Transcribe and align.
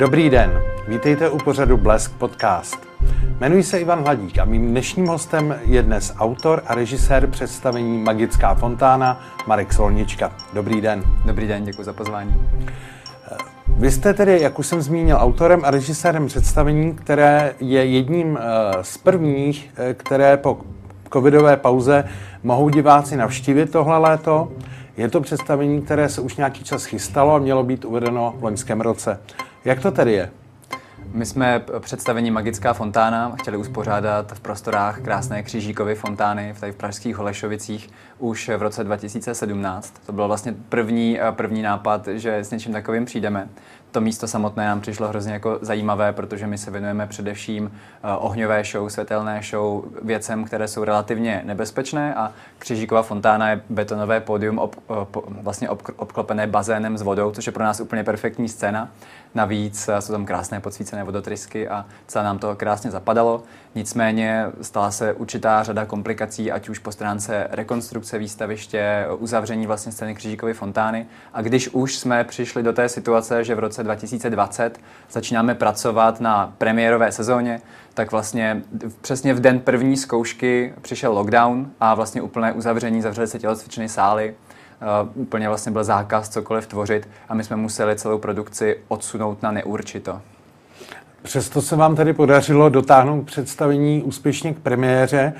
Dobrý 0.00 0.30
den, 0.30 0.62
vítejte 0.88 1.30
u 1.30 1.38
pořadu 1.38 1.76
Blesk 1.76 2.12
podcast. 2.12 2.86
Jmenuji 3.38 3.62
se 3.62 3.78
Ivan 3.78 4.02
Hladík 4.02 4.38
a 4.38 4.44
mým 4.44 4.70
dnešním 4.70 5.06
hostem 5.06 5.58
je 5.64 5.82
dnes 5.82 6.14
autor 6.18 6.62
a 6.66 6.74
režisér 6.74 7.26
představení 7.26 7.98
Magická 7.98 8.54
fontána 8.54 9.20
Marek 9.46 9.72
Solnička. 9.72 10.32
Dobrý 10.52 10.80
den. 10.80 11.02
Dobrý 11.24 11.48
den, 11.48 11.64
děkuji 11.64 11.84
za 11.84 11.92
pozvání. 11.92 12.34
Vy 13.66 13.90
jste 13.90 14.14
tedy, 14.14 14.40
jak 14.40 14.58
už 14.58 14.66
jsem 14.66 14.80
zmínil, 14.82 15.16
autorem 15.20 15.60
a 15.64 15.70
režisérem 15.70 16.26
představení, 16.26 16.94
které 16.94 17.54
je 17.60 17.84
jedním 17.84 18.38
eh, 18.38 18.42
z 18.82 18.98
prvních, 18.98 19.70
eh, 19.76 19.94
které 19.94 20.36
po 20.36 20.58
covidové 21.12 21.56
pauze 21.56 22.04
mohou 22.42 22.68
diváci 22.68 23.16
navštívit 23.16 23.72
tohle 23.72 23.98
léto. 23.98 24.52
Je 24.96 25.08
to 25.08 25.20
představení, 25.20 25.82
které 25.82 26.08
se 26.08 26.20
už 26.20 26.36
nějaký 26.36 26.64
čas 26.64 26.84
chystalo 26.84 27.34
a 27.34 27.38
mělo 27.38 27.62
být 27.62 27.84
uvedeno 27.84 28.34
v 28.38 28.44
loňském 28.44 28.80
roce. 28.80 29.18
Jak 29.64 29.80
to 29.80 29.90
tedy 29.90 30.12
je? 30.12 30.30
My 31.12 31.26
jsme 31.26 31.62
představení 31.80 32.30
Magická 32.30 32.72
fontána 32.72 33.36
chtěli 33.40 33.56
uspořádat 33.56 34.32
v 34.32 34.40
prostorách 34.40 35.00
krásné 35.00 35.42
křížíkovy 35.42 35.94
fontány 35.94 36.54
tady 36.60 36.72
v 36.72 36.76
pražských 36.76 37.16
Holešovicích 37.16 37.90
už 38.18 38.48
v 38.48 38.62
roce 38.62 38.84
2017. 38.84 39.94
To 40.06 40.12
byl 40.12 40.26
vlastně 40.26 40.54
první, 40.68 41.18
první 41.30 41.62
nápad, 41.62 42.08
že 42.08 42.36
s 42.36 42.50
něčím 42.50 42.72
takovým 42.72 43.04
přijdeme 43.04 43.48
to 43.90 44.00
místo 44.00 44.28
samotné 44.28 44.66
nám 44.66 44.80
přišlo 44.80 45.08
hrozně 45.08 45.32
jako 45.32 45.58
zajímavé, 45.62 46.12
protože 46.12 46.46
my 46.46 46.58
se 46.58 46.70
věnujeme 46.70 47.06
především 47.06 47.64
uh, 47.64 47.70
ohňové 48.18 48.64
show, 48.64 48.88
světelné 48.88 49.40
show, 49.50 49.84
věcem, 50.02 50.44
které 50.44 50.68
jsou 50.68 50.84
relativně 50.84 51.42
nebezpečné 51.44 52.14
a 52.14 52.32
Křižíková 52.58 53.02
fontána 53.02 53.50
je 53.50 53.60
betonové 53.70 54.20
pódium 54.20 54.58
ob, 54.58 54.76
uh, 54.88 55.04
po, 55.04 55.24
vlastně 55.28 55.68
ob, 55.68 55.82
obklopené 55.96 56.46
bazénem 56.46 56.98
s 56.98 57.02
vodou, 57.02 57.30
což 57.30 57.46
je 57.46 57.52
pro 57.52 57.64
nás 57.64 57.80
úplně 57.80 58.04
perfektní 58.04 58.48
scéna. 58.48 58.88
Navíc 59.34 59.88
uh, 59.88 59.98
jsou 59.98 60.12
tam 60.12 60.26
krásné 60.26 60.60
podsvícené 60.60 61.04
vodotrysky 61.04 61.68
a 61.68 61.86
celé 62.06 62.24
nám 62.24 62.38
to 62.38 62.56
krásně 62.56 62.90
zapadalo. 62.90 63.42
Nicméně 63.74 64.46
stala 64.62 64.90
se 64.90 65.12
určitá 65.12 65.62
řada 65.62 65.84
komplikací, 65.84 66.52
ať 66.52 66.68
už 66.68 66.78
po 66.78 66.92
stránce 66.92 67.46
rekonstrukce 67.50 68.18
výstaviště, 68.18 69.06
uzavření 69.18 69.66
vlastně 69.66 69.92
scény 69.92 70.14
Křižíkovy 70.14 70.54
fontány. 70.54 71.06
A 71.32 71.42
když 71.42 71.68
už 71.68 71.96
jsme 71.96 72.24
přišli 72.24 72.62
do 72.62 72.72
té 72.72 72.88
situace, 72.88 73.44
že 73.44 73.54
v 73.54 73.58
roce 73.58 73.79
2020 73.84 74.80
začínáme 75.10 75.54
pracovat 75.54 76.20
na 76.20 76.54
premiérové 76.58 77.12
sezóně, 77.12 77.60
tak 77.94 78.12
vlastně 78.12 78.62
přesně 79.00 79.34
v 79.34 79.40
den 79.40 79.60
první 79.60 79.96
zkoušky 79.96 80.74
přišel 80.82 81.12
lockdown 81.12 81.70
a 81.80 81.94
vlastně 81.94 82.22
úplné 82.22 82.52
uzavření, 82.52 83.02
zavřely 83.02 83.26
se 83.26 83.38
tělocvičné 83.38 83.88
sály, 83.88 84.34
Uh, 85.02 85.22
úplně 85.22 85.48
vlastně 85.48 85.72
byl 85.72 85.84
zákaz 85.84 86.28
cokoliv 86.28 86.66
tvořit 86.66 87.08
a 87.28 87.34
my 87.34 87.44
jsme 87.44 87.56
museli 87.56 87.96
celou 87.96 88.18
produkci 88.18 88.76
odsunout 88.88 89.42
na 89.42 89.52
neurčito. 89.52 90.20
Přesto 91.22 91.62
se 91.62 91.76
vám 91.76 91.96
tedy 91.96 92.12
podařilo 92.12 92.68
dotáhnout 92.68 93.22
představení 93.22 94.02
úspěšně 94.02 94.54
k 94.54 94.58
premiéře. 94.58 95.32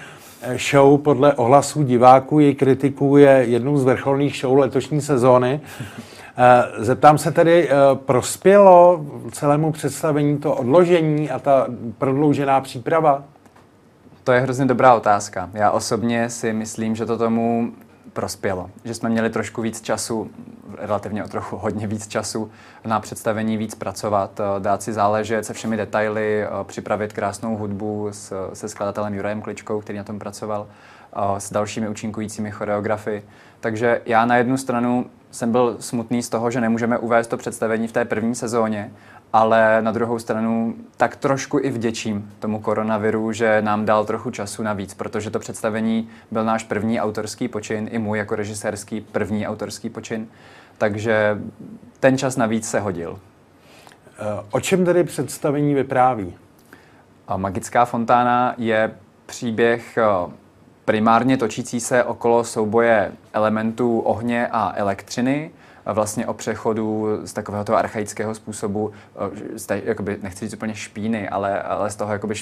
Show 0.71 1.01
podle 1.01 1.35
ohlasů 1.35 1.83
diváků, 1.83 2.41
její 2.41 2.55
kritiků 2.55 3.17
je 3.17 3.31
jednou 3.31 3.79
z 3.79 3.85
vrcholných 3.85 4.37
show 4.37 4.59
letošní 4.59 5.01
sezóny. 5.01 5.61
Eh, 6.43 6.85
zeptám 6.85 7.19
se 7.19 7.31
tedy, 7.31 7.69
eh, 7.69 7.75
prospělo 7.95 9.05
celému 9.33 9.73
představení 9.73 10.39
to 10.39 10.55
odložení 10.55 11.31
a 11.31 11.39
ta 11.39 11.67
prodloužená 11.99 12.61
příprava? 12.61 13.25
To 14.25 14.33
je 14.33 14.41
hrozně 14.41 14.65
dobrá 14.65 14.95
otázka. 14.95 15.51
Já 15.53 15.71
osobně 15.71 16.31
si 16.31 16.53
myslím, 16.53 16.97
že 16.97 17.07
to 17.07 17.19
tomu 17.19 17.73
prospělo. 18.13 18.71
Že 18.85 18.95
jsme 18.95 19.09
měli 19.09 19.31
trošku 19.31 19.63
víc 19.63 19.81
času, 19.81 20.31
relativně 20.79 21.25
o 21.25 21.29
trochu 21.29 21.57
hodně 21.57 21.87
víc 21.87 22.09
času 22.09 22.51
na 22.87 23.01
představení 23.01 23.57
víc 23.57 23.75
pracovat, 23.75 24.41
eh, 24.41 24.61
dát 24.61 24.83
si 24.83 24.93
záležet 24.93 25.45
se 25.45 25.53
všemi 25.53 25.77
detaily, 25.77 26.47
připravit 26.63 27.13
krásnou 27.13 27.57
hudbu 27.57 28.09
s, 28.11 28.51
se 28.53 28.69
skladatelem 28.69 29.15
Jurajem 29.15 29.43
Kličkou, 29.43 29.81
který 29.81 29.99
na 29.99 30.05
tom 30.05 30.19
pracoval, 30.19 30.67
s 31.39 31.53
dalšími 31.53 31.89
účinkujícími 31.89 32.51
choreografy. 32.51 33.23
Takže 33.61 34.01
já 34.07 34.27
na 34.27 34.37
jednu 34.37 34.57
stranu 34.57 35.07
jsem 35.31 35.53
byl 35.53 35.77
smutný 35.81 36.23
z 36.23 36.29
toho, 36.29 36.51
že 36.51 36.61
nemůžeme 36.61 36.99
uvést 36.99 37.27
to 37.27 37.37
představení 37.37 37.89
v 37.89 37.93
té 37.93 38.05
první 38.05 38.35
sezóně, 38.35 38.93
ale 39.33 39.83
na 39.83 39.93
druhou 39.93 40.19
stranu 40.19 40.75
tak 40.97 41.17
trošku 41.17 41.59
i 41.59 41.71
vděčím 41.71 42.33
tomu 42.39 42.61
koronaviru, 42.61 43.33
že 43.33 43.63
nám 43.63 43.85
dal 43.85 44.05
trochu 44.05 44.31
času 44.31 44.63
navíc, 44.63 44.95
protože 44.95 45.31
to 45.31 45.39
představení 45.39 46.09
byl 46.31 46.45
náš 46.45 46.65
první 46.65 47.01
autorský 47.01 47.49
počin, 47.49 47.89
i 47.93 47.99
můj 47.99 48.19
jako 48.19 48.37
režisérský 48.37 49.01
první 49.01 49.47
autorský 49.47 49.91
počin, 49.91 50.29
takže 50.79 51.39
ten 52.01 52.19
čas 52.19 52.37
navíc 52.37 52.71
se 52.71 52.81
hodil. 52.81 53.19
O 54.51 54.61
čem 54.61 54.85
tedy 54.85 55.05
představení 55.05 55.75
vypráví? 55.75 56.35
Magická 57.37 57.85
fontána 57.85 58.55
je 58.59 58.91
příběh 59.27 59.99
primárně 60.91 61.37
točící 61.37 61.81
se 61.81 62.05
okolo 62.05 62.45
souboje 62.45 63.13
elementů 63.33 64.01
ohně 64.01 64.47
a 64.53 64.73
elektřiny, 64.77 65.51
vlastně 65.87 66.27
o 66.27 66.35
přechodu 66.35 67.09
z 67.25 67.33
takového 67.33 67.65
toho 67.65 67.79
archaického 67.79 68.35
způsobu, 68.35 68.91
eh, 69.55 69.59
z 69.59 69.67
té, 69.67 69.83
jakoby, 69.85 70.19
nechci 70.23 70.45
říct 70.45 70.55
úplně 70.55 70.75
špíny, 70.75 71.29
ale, 71.29 71.63
ale 71.63 71.91
z 71.91 71.97
toho 71.97 72.13
jakoby 72.13 72.35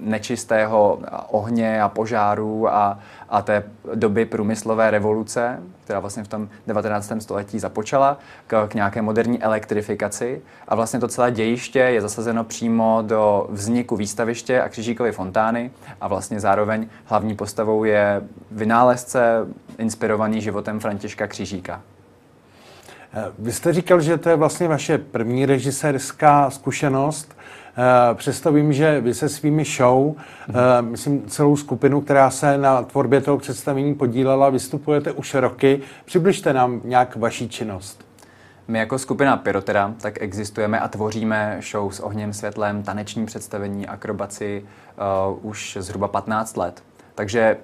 nečistého 0.00 0.98
ohně 1.30 1.82
a 1.82 1.88
požáru 1.88 2.68
a, 2.68 2.98
a 3.28 3.42
té 3.42 3.62
doby 3.94 4.24
průmyslové 4.24 4.90
revoluce, 4.90 5.60
která 5.84 6.00
vlastně 6.00 6.24
v 6.24 6.28
tom 6.28 6.48
19. 6.66 7.12
století 7.20 7.58
započala, 7.58 8.18
k, 8.46 8.68
k 8.68 8.74
nějaké 8.74 9.02
moderní 9.02 9.42
elektrifikaci. 9.42 10.42
A 10.68 10.74
vlastně 10.74 11.00
to 11.00 11.08
celé 11.08 11.30
dějiště 11.30 11.78
je 11.78 12.00
zasazeno 12.00 12.44
přímo 12.44 13.02
do 13.06 13.46
vzniku 13.50 13.96
výstaviště 13.96 14.62
a 14.62 14.68
křižíkové 14.68 15.12
fontány 15.12 15.70
a 16.00 16.08
vlastně 16.08 16.40
zároveň 16.40 16.88
hlavní 17.04 17.36
postavou 17.36 17.84
je 17.84 18.22
vynálezce 18.50 19.46
inspirovaný 19.78 20.40
životem 20.40 20.80
Františka 20.80 21.26
Křižíka. 21.26 21.82
Eh, 23.16 23.32
vy 23.38 23.52
jste 23.52 23.72
říkal, 23.72 24.00
že 24.00 24.18
to 24.18 24.28
je 24.28 24.36
vlastně 24.36 24.68
vaše 24.68 24.98
první 24.98 25.46
režisérská 25.46 26.50
zkušenost. 26.50 27.36
Eh, 27.78 28.14
přesto 28.14 28.52
vím, 28.52 28.72
že 28.72 29.00
vy 29.00 29.14
se 29.14 29.28
svými 29.28 29.64
show, 29.64 30.14
eh, 30.48 30.82
myslím 30.82 31.22
celou 31.26 31.56
skupinu, 31.56 32.00
která 32.00 32.30
se 32.30 32.58
na 32.58 32.82
tvorbě 32.82 33.20
toho 33.20 33.38
představení 33.38 33.94
podílela, 33.94 34.50
vystupujete 34.50 35.12
už 35.12 35.34
roky. 35.34 35.80
Přibližte 36.04 36.52
nám 36.52 36.80
nějak 36.84 37.16
vaší 37.16 37.48
činnost. 37.48 38.06
My 38.68 38.78
jako 38.78 38.98
skupina 38.98 39.36
Pyrotera 39.36 39.94
tak 40.00 40.22
existujeme 40.22 40.80
a 40.80 40.88
tvoříme 40.88 41.60
show 41.70 41.90
s 41.90 42.00
ohněm, 42.00 42.32
světlem, 42.32 42.82
taneční 42.82 43.26
představení, 43.26 43.86
akrobaci 43.86 44.64
uh, 45.30 45.46
už 45.50 45.78
zhruba 45.80 46.08
15 46.08 46.56
let. 46.56 46.82
Takže 47.16 47.56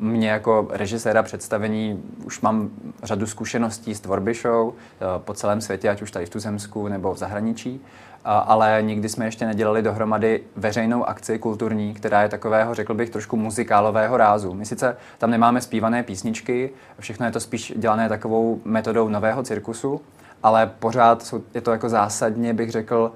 mě 0.00 0.30
jako 0.30 0.68
režiséra 0.70 1.22
představení 1.22 2.02
už 2.24 2.40
mám 2.40 2.70
řadu 3.02 3.26
zkušeností 3.26 3.94
z 3.94 4.00
tvorby 4.00 4.34
show 4.34 4.72
eh, 4.74 5.04
po 5.18 5.34
celém 5.34 5.60
světě, 5.60 5.90
ať 5.90 6.02
už 6.02 6.10
tady 6.10 6.26
v 6.26 6.30
Tuzemsku 6.30 6.88
nebo 6.88 7.14
v 7.14 7.18
zahraničí, 7.18 7.80
ale 8.24 8.78
nikdy 8.82 9.08
jsme 9.08 9.24
ještě 9.24 9.46
nedělali 9.46 9.82
dohromady 9.82 10.42
veřejnou 10.56 11.04
akci 11.04 11.38
kulturní, 11.38 11.94
která 11.94 12.22
je 12.22 12.28
takového, 12.28 12.74
řekl 12.74 12.94
bych, 12.94 13.10
trošku 13.10 13.36
muzikálového 13.36 14.16
rázu. 14.16 14.54
My 14.54 14.66
sice 14.66 14.96
tam 15.18 15.30
nemáme 15.30 15.60
zpívané 15.60 16.02
písničky, 16.02 16.70
všechno 17.00 17.26
je 17.26 17.32
to 17.32 17.40
spíš 17.40 17.72
dělané 17.76 18.08
takovou 18.08 18.60
metodou 18.64 19.08
nového 19.08 19.42
cirkusu, 19.42 20.00
ale 20.42 20.70
pořád 20.78 21.34
je 21.54 21.60
to 21.60 21.72
jako 21.72 21.88
zásadně, 21.88 22.54
bych 22.54 22.70
řekl, 22.70 23.12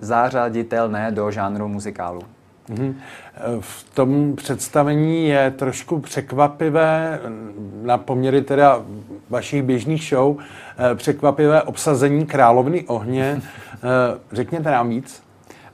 zařaditelné 0.00 1.12
do 1.12 1.30
žánru 1.30 1.68
muzikálu. 1.68 2.22
Mm-hmm. 2.70 2.94
V 3.60 3.94
tom 3.94 4.36
představení 4.36 5.28
je 5.28 5.50
trošku 5.50 6.00
překvapivé, 6.00 7.20
na 7.82 7.98
poměry 7.98 8.42
teda 8.42 8.82
vašich 9.30 9.62
běžných 9.62 10.04
show, 10.04 10.36
eh, 10.38 10.94
překvapivé 10.94 11.62
obsazení 11.62 12.26
královny 12.26 12.84
ohně. 12.86 13.42
Eh, 13.74 13.78
řekněte 14.32 14.70
nám 14.70 14.88
víc 14.88 15.25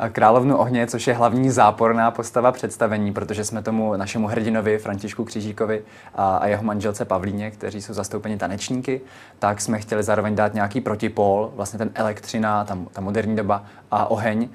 královnu 0.09 0.57
ohně, 0.57 0.87
což 0.87 1.07
je 1.07 1.15
hlavní 1.15 1.51
záporná 1.51 2.11
postava 2.11 2.53
představení, 2.53 3.13
protože 3.13 3.45
jsme 3.45 3.63
tomu 3.63 3.97
našemu 3.97 4.27
hrdinovi 4.27 4.79
Františku 4.79 5.25
Křížíkovi 5.25 5.83
a, 6.15 6.37
a 6.37 6.47
jeho 6.47 6.63
manželce 6.63 7.05
Pavlíně, 7.05 7.51
kteří 7.51 7.83
jsou 7.83 7.95
zastoupeni 7.95 8.37
tanečníky, 8.37 9.01
tak 9.39 9.61
jsme 9.61 9.79
chtěli 9.79 10.03
zároveň 10.03 10.35
dát 10.35 10.55
nějaký 10.55 10.81
protipol, 10.81 11.53
vlastně 11.57 11.79
ten 11.79 11.91
elektřina, 11.95 12.65
ta, 12.65 12.79
ta 12.93 13.01
moderní 13.01 13.37
doba 13.37 13.65
a 13.91 14.11
oheň. 14.11 14.49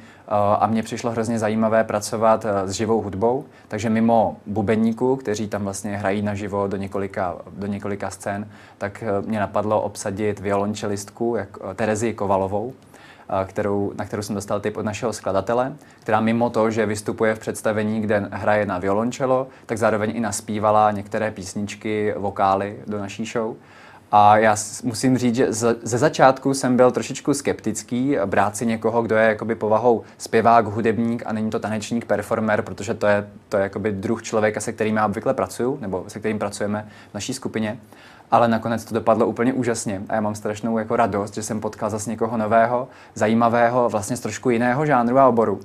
A 0.60 0.68
mně 0.68 0.84
přišlo 0.84 1.12
hrozně 1.12 1.40
zajímavé 1.40 1.84
pracovat 1.84 2.46
s 2.66 2.72
živou 2.72 3.02
hudbou, 3.02 3.46
takže 3.68 3.90
mimo 3.90 4.38
bubeníků, 4.46 5.16
kteří 5.16 5.48
tam 5.48 5.64
vlastně 5.64 5.98
hrají 5.98 6.22
naživo 6.22 6.68
do 6.68 6.78
několika, 6.78 7.36
do 7.58 7.68
několika 7.68 8.10
scén, 8.10 8.48
tak 8.78 9.04
mě 9.26 9.40
napadlo 9.40 9.82
obsadit 9.82 10.40
violončelistku, 10.40 11.36
jak 11.36 11.50
Terezi 11.76 12.14
Kovalovou, 12.14 12.74
kterou, 13.46 13.92
na 13.98 14.06
kterou 14.06 14.22
jsem 14.22 14.36
dostal 14.36 14.60
tip 14.60 14.78
od 14.78 14.86
našeho 14.86 15.14
skladatele, 15.14 15.76
která 16.00 16.20
mimo 16.20 16.50
to, 16.50 16.72
že 16.72 16.86
vystupuje 16.86 17.36
v 17.36 17.40
představení, 17.40 18.02
kde 18.02 18.28
hraje 18.32 18.66
na 18.66 18.78
violončelo, 18.78 19.48
tak 19.66 19.78
zároveň 19.78 20.12
i 20.16 20.20
naspívala 20.20 20.92
některé 20.92 21.32
písničky, 21.32 22.14
vokály 22.18 22.78
do 22.88 23.00
naší 23.00 23.26
show. 23.26 23.56
A 24.12 24.38
já 24.38 24.56
musím 24.84 25.18
říct, 25.18 25.36
že 25.36 25.48
ze 25.84 25.98
začátku 25.98 26.54
jsem 26.54 26.78
byl 26.78 26.92
trošičku 26.92 27.34
skeptický 27.34 28.18
brát 28.26 28.58
si 28.58 28.66
někoho, 28.66 29.02
kdo 29.02 29.16
je 29.16 29.28
jakoby 29.28 29.56
povahou 29.56 30.04
zpěvák, 30.18 30.66
hudebník 30.66 31.24
a 31.26 31.34
není 31.34 31.50
to 31.50 31.60
tanečník, 31.60 32.06
performer, 32.06 32.62
protože 32.62 32.94
to 32.94 33.08
je, 33.08 33.30
to 33.50 33.58
je 33.58 33.64
jakoby 33.64 33.92
druh 33.92 34.24
člověka, 34.24 34.62
se 34.62 34.74
kterým 34.74 34.96
já 34.96 35.06
obvykle 35.06 35.34
pracuju, 35.34 35.78
nebo 35.82 36.06
se 36.08 36.20
kterým 36.20 36.40
pracujeme 36.40 36.88
v 37.12 37.14
naší 37.14 37.34
skupině. 37.34 37.80
Ale 38.32 38.48
nakonec 38.48 38.86
to 38.86 38.94
dopadlo 38.94 39.28
úplně 39.28 39.54
úžasně 39.54 40.02
a 40.10 40.16
já 40.16 40.22
mám 40.22 40.36
strašnou 40.36 40.78
jako 40.78 40.96
radost, 40.96 41.34
že 41.34 41.44
jsem 41.44 41.62
potkal 41.62 41.90
zase 41.90 42.10
někoho 42.10 42.38
nového, 42.38 42.88
zajímavého, 43.16 43.90
vlastně 43.90 44.18
z 44.18 44.20
trošku 44.20 44.50
jiného 44.50 44.86
žánru 44.86 45.20
a 45.20 45.28
oboru 45.28 45.60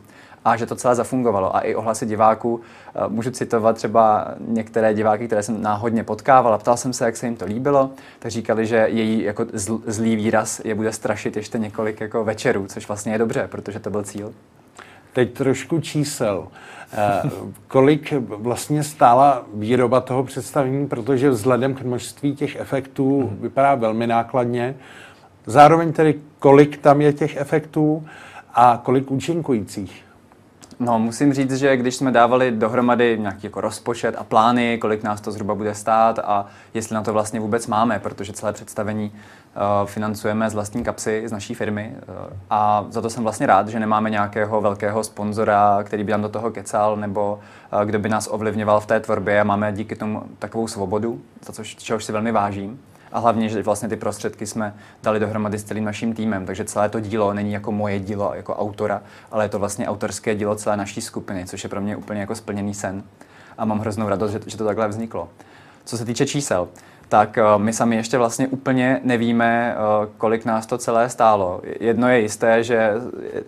a 0.45 0.57
že 0.57 0.67
to 0.67 0.77
celé 0.77 0.95
zafungovalo. 0.95 1.57
A 1.57 1.61
i 1.61 1.75
ohlasy 1.75 2.07
diváků, 2.07 2.61
eh, 2.61 3.01
můžu 3.09 3.31
citovat 3.31 3.77
třeba 3.77 4.29
některé 4.41 4.95
diváky, 4.95 5.27
které 5.27 5.43
jsem 5.43 5.63
náhodně 5.63 6.05
potkával 6.05 6.55
a 6.55 6.59
ptal 6.59 6.77
jsem 6.77 6.93
se, 6.93 7.05
jak 7.05 7.17
se 7.17 7.27
jim 7.27 7.37
to 7.37 7.45
líbilo, 7.45 7.91
tak 8.19 8.31
říkali, 8.31 8.67
že 8.67 8.87
její 8.91 9.23
jako 9.23 9.47
zlý 9.87 10.17
výraz 10.17 10.61
je 10.65 10.75
bude 10.75 10.93
strašit 10.93 11.37
ještě 11.37 11.59
několik 11.59 12.01
jako 12.01 12.25
večerů, 12.25 12.67
což 12.67 12.89
vlastně 12.89 13.13
je 13.13 13.19
dobře, 13.19 13.49
protože 13.51 13.81
to 13.81 13.91
byl 13.91 14.03
cíl. 14.03 14.33
Teď 15.13 15.33
trošku 15.33 15.81
čísel. 15.81 16.49
Eh, 16.93 17.31
kolik 17.69 18.13
vlastně 18.29 18.85
stála 18.85 19.43
výroba 19.55 20.01
toho 20.01 20.25
představení, 20.25 20.87
protože 20.87 21.31
vzhledem 21.31 21.75
k 21.75 21.83
množství 21.83 22.37
těch 22.37 22.57
efektů 22.57 23.21
mm. 23.21 23.39
vypadá 23.43 23.75
velmi 23.75 24.07
nákladně. 24.07 24.75
Zároveň 25.47 25.93
tedy, 25.93 26.15
kolik 26.39 26.77
tam 26.77 27.01
je 27.01 27.13
těch 27.13 27.37
efektů 27.37 28.07
a 28.55 28.81
kolik 28.85 29.11
účinkujících? 29.11 30.05
No, 30.85 30.99
musím 30.99 31.33
říct, 31.33 31.53
že 31.53 31.77
když 31.77 31.97
jsme 31.97 32.13
dávali 32.13 32.51
dohromady 32.51 33.19
nějaký 33.21 33.47
jako 33.47 33.61
rozpočet 33.61 34.15
a 34.19 34.25
plány, 34.25 34.79
kolik 34.79 35.03
nás 35.03 35.21
to 35.21 35.33
zhruba 35.33 35.55
bude 35.55 35.75
stát 35.75 36.19
a 36.19 36.47
jestli 36.75 36.95
na 36.95 37.03
to 37.03 37.13
vlastně 37.13 37.41
vůbec 37.41 37.67
máme, 37.67 37.99
protože 37.99 38.33
celé 38.33 38.53
představení 38.53 39.13
uh, 39.13 39.89
financujeme 39.89 40.51
z 40.51 40.55
vlastní 40.55 40.85
kapsy, 40.85 41.23
z 41.27 41.33
naší 41.33 41.55
firmy 41.55 41.93
uh, 41.97 42.15
a 42.51 42.87
za 42.91 43.01
to 43.01 43.11
jsem 43.11 43.23
vlastně 43.23 43.47
rád, 43.47 43.69
že 43.69 43.81
nemáme 43.81 44.11
nějakého 44.11 44.61
velkého 44.61 45.05
sponzora, 45.05 45.79
který 45.85 46.05
by 46.05 46.13
nám 46.13 46.23
do 46.23 46.29
toho 46.29 46.51
kecal 46.51 46.97
nebo 46.97 47.41
uh, 47.73 47.81
kdo 47.85 47.99
by 47.99 48.09
nás 48.09 48.29
ovlivňoval 48.31 48.81
v 48.81 48.87
té 48.87 49.01
tvorbě. 49.01 49.41
A 49.41 49.45
máme 49.45 49.73
díky 49.73 49.97
tomu 49.97 50.23
takovou 50.39 50.69
svobodu, 50.69 51.21
za 51.47 51.53
což, 51.53 51.77
čehož 51.77 52.05
si 52.05 52.13
velmi 52.13 52.33
vážím 52.33 52.81
a 53.13 53.19
hlavně, 53.19 53.49
že 53.49 53.63
vlastně 53.63 53.89
ty 53.89 53.97
prostředky 53.97 54.47
jsme 54.47 54.75
dali 55.03 55.21
dohromady 55.21 55.59
s 55.59 55.65
celým 55.65 55.85
naším 55.85 56.15
týmem, 56.15 56.47
takže 56.47 56.65
celé 56.65 56.89
to 56.89 57.01
dílo 57.01 57.35
není 57.35 57.53
jako 57.53 57.73
moje 57.73 58.01
dílo 58.01 58.33
jako 58.35 58.57
autora, 58.57 59.03
ale 59.31 59.45
je 59.45 59.49
to 59.49 59.59
vlastně 59.59 59.89
autorské 59.89 60.35
dílo 60.35 60.55
celé 60.55 60.77
naší 60.77 61.01
skupiny, 61.01 61.47
což 61.47 61.65
je 61.65 61.71
pro 61.71 61.81
mě 61.81 61.97
úplně 61.97 62.21
jako 62.21 62.35
splněný 62.35 62.75
sen 62.75 63.03
a 63.59 63.65
mám 63.65 63.79
hroznou 63.79 64.09
radost, 64.09 64.31
že, 64.31 64.41
že 64.47 64.57
to 64.57 64.65
takhle 64.65 64.89
vzniklo. 64.89 65.29
Co 65.85 65.99
se 65.99 66.05
týče 66.05 66.27
čísel, 66.27 66.69
tak 67.13 67.39
uh, 67.39 67.63
my 67.63 67.73
sami 67.73 67.97
ještě 67.97 68.19
vlastně 68.19 68.49
úplně 68.49 69.01
nevíme, 69.05 69.77
uh, 69.77 70.07
kolik 70.19 70.45
nás 70.45 70.67
to 70.67 70.79
celé 70.79 71.09
stálo. 71.09 71.61
Jedno 71.81 72.09
je 72.09 72.21
jisté, 72.21 72.65
že 72.65 72.93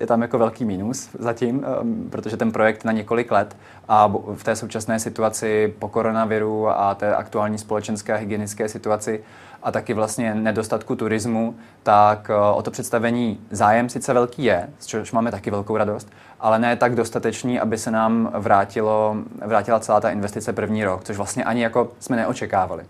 je 0.00 0.06
tam 0.06 0.22
jako 0.22 0.38
velký 0.38 0.64
mínus 0.64 1.08
zatím, 1.18 1.58
uh, 1.58 1.64
protože 2.10 2.36
ten 2.36 2.52
projekt 2.52 2.84
na 2.84 2.92
několik 2.92 3.30
let 3.30 3.56
a 3.88 4.12
v 4.34 4.44
té 4.44 4.56
současné 4.56 4.98
situaci 5.00 5.74
po 5.78 5.88
koronaviru 5.88 6.68
a 6.68 6.94
té 6.94 7.14
aktuální 7.14 7.58
společenské 7.58 8.12
a 8.12 8.16
hygienické 8.16 8.68
situaci 8.68 9.24
a 9.62 9.72
taky 9.72 9.94
vlastně 9.94 10.34
nedostatku 10.34 10.96
turismu, 10.96 11.54
tak 11.82 12.30
o 12.54 12.62
to 12.62 12.70
představení 12.70 13.40
zájem 13.50 13.88
sice 13.88 14.12
velký 14.12 14.44
je, 14.44 14.68
z 14.78 14.86
čehož 14.86 15.12
máme 15.12 15.30
taky 15.30 15.50
velkou 15.50 15.76
radost, 15.76 16.08
ale 16.40 16.58
ne 16.58 16.76
tak 16.76 16.94
dostatečný, 16.94 17.60
aby 17.60 17.78
se 17.78 17.90
nám 17.90 18.30
vrátilo, 18.34 19.16
vrátila 19.44 19.80
celá 19.80 20.00
ta 20.00 20.10
investice 20.10 20.52
první 20.52 20.84
rok, 20.84 21.04
což 21.04 21.16
vlastně 21.16 21.44
ani 21.44 21.62
jako 21.62 21.88
jsme 22.00 22.16
neočekávali. 22.16 22.84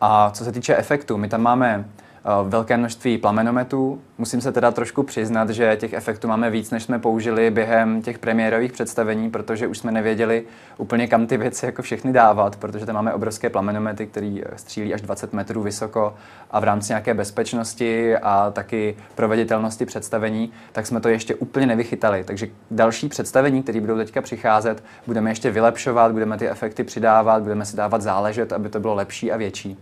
A 0.00 0.30
co 0.30 0.44
se 0.44 0.52
týče 0.52 0.76
efektu, 0.76 1.18
my 1.18 1.28
tam 1.28 1.42
máme 1.42 1.84
Eh, 2.24 2.48
velké 2.48 2.76
množství 2.76 3.18
plamenometů. 3.18 4.00
Musím 4.18 4.40
se 4.40 4.52
teda 4.52 4.70
trošku 4.70 5.02
přiznat, 5.02 5.50
že 5.50 5.76
těch 5.76 5.92
efektů 5.92 6.28
máme 6.28 6.50
víc, 6.50 6.70
než 6.70 6.82
jsme 6.82 6.98
použili 6.98 7.50
během 7.50 8.02
těch 8.02 8.18
premiérových 8.18 8.72
představení, 8.72 9.30
protože 9.30 9.66
už 9.66 9.78
jsme 9.78 9.92
nevěděli 9.92 10.44
úplně 10.78 11.06
kam 11.06 11.26
ty 11.26 11.36
věci 11.36 11.66
jako 11.66 11.82
všechny 11.82 12.12
dávat, 12.12 12.56
protože 12.56 12.86
tam 12.86 12.94
máme 12.94 13.14
obrovské 13.14 13.50
plamenomety, 13.50 14.06
které 14.06 14.40
eh, 14.46 14.58
střílí 14.58 14.94
až 14.94 15.00
20 15.00 15.32
metrů 15.32 15.62
vysoko 15.62 16.14
a 16.50 16.60
v 16.60 16.64
rámci 16.64 16.92
nějaké 16.92 17.14
bezpečnosti 17.14 18.16
a 18.16 18.50
taky 18.50 18.96
proveditelnosti 19.14 19.86
představení, 19.86 20.52
tak 20.72 20.86
jsme 20.86 21.00
to 21.00 21.08
ještě 21.08 21.34
úplně 21.34 21.66
nevychytali. 21.66 22.24
Takže 22.24 22.48
další 22.70 23.08
představení, 23.08 23.62
které 23.62 23.80
budou 23.80 23.96
teďka 23.96 24.22
přicházet, 24.22 24.84
budeme 25.06 25.30
ještě 25.30 25.50
vylepšovat, 25.50 26.12
budeme 26.12 26.38
ty 26.38 26.48
efekty 26.48 26.84
přidávat, 26.84 27.42
budeme 27.42 27.64
si 27.64 27.76
dávat 27.76 28.02
záležet, 28.02 28.52
aby 28.52 28.68
to 28.68 28.80
bylo 28.80 28.94
lepší 28.94 29.32
a 29.32 29.36
větší 29.36 29.78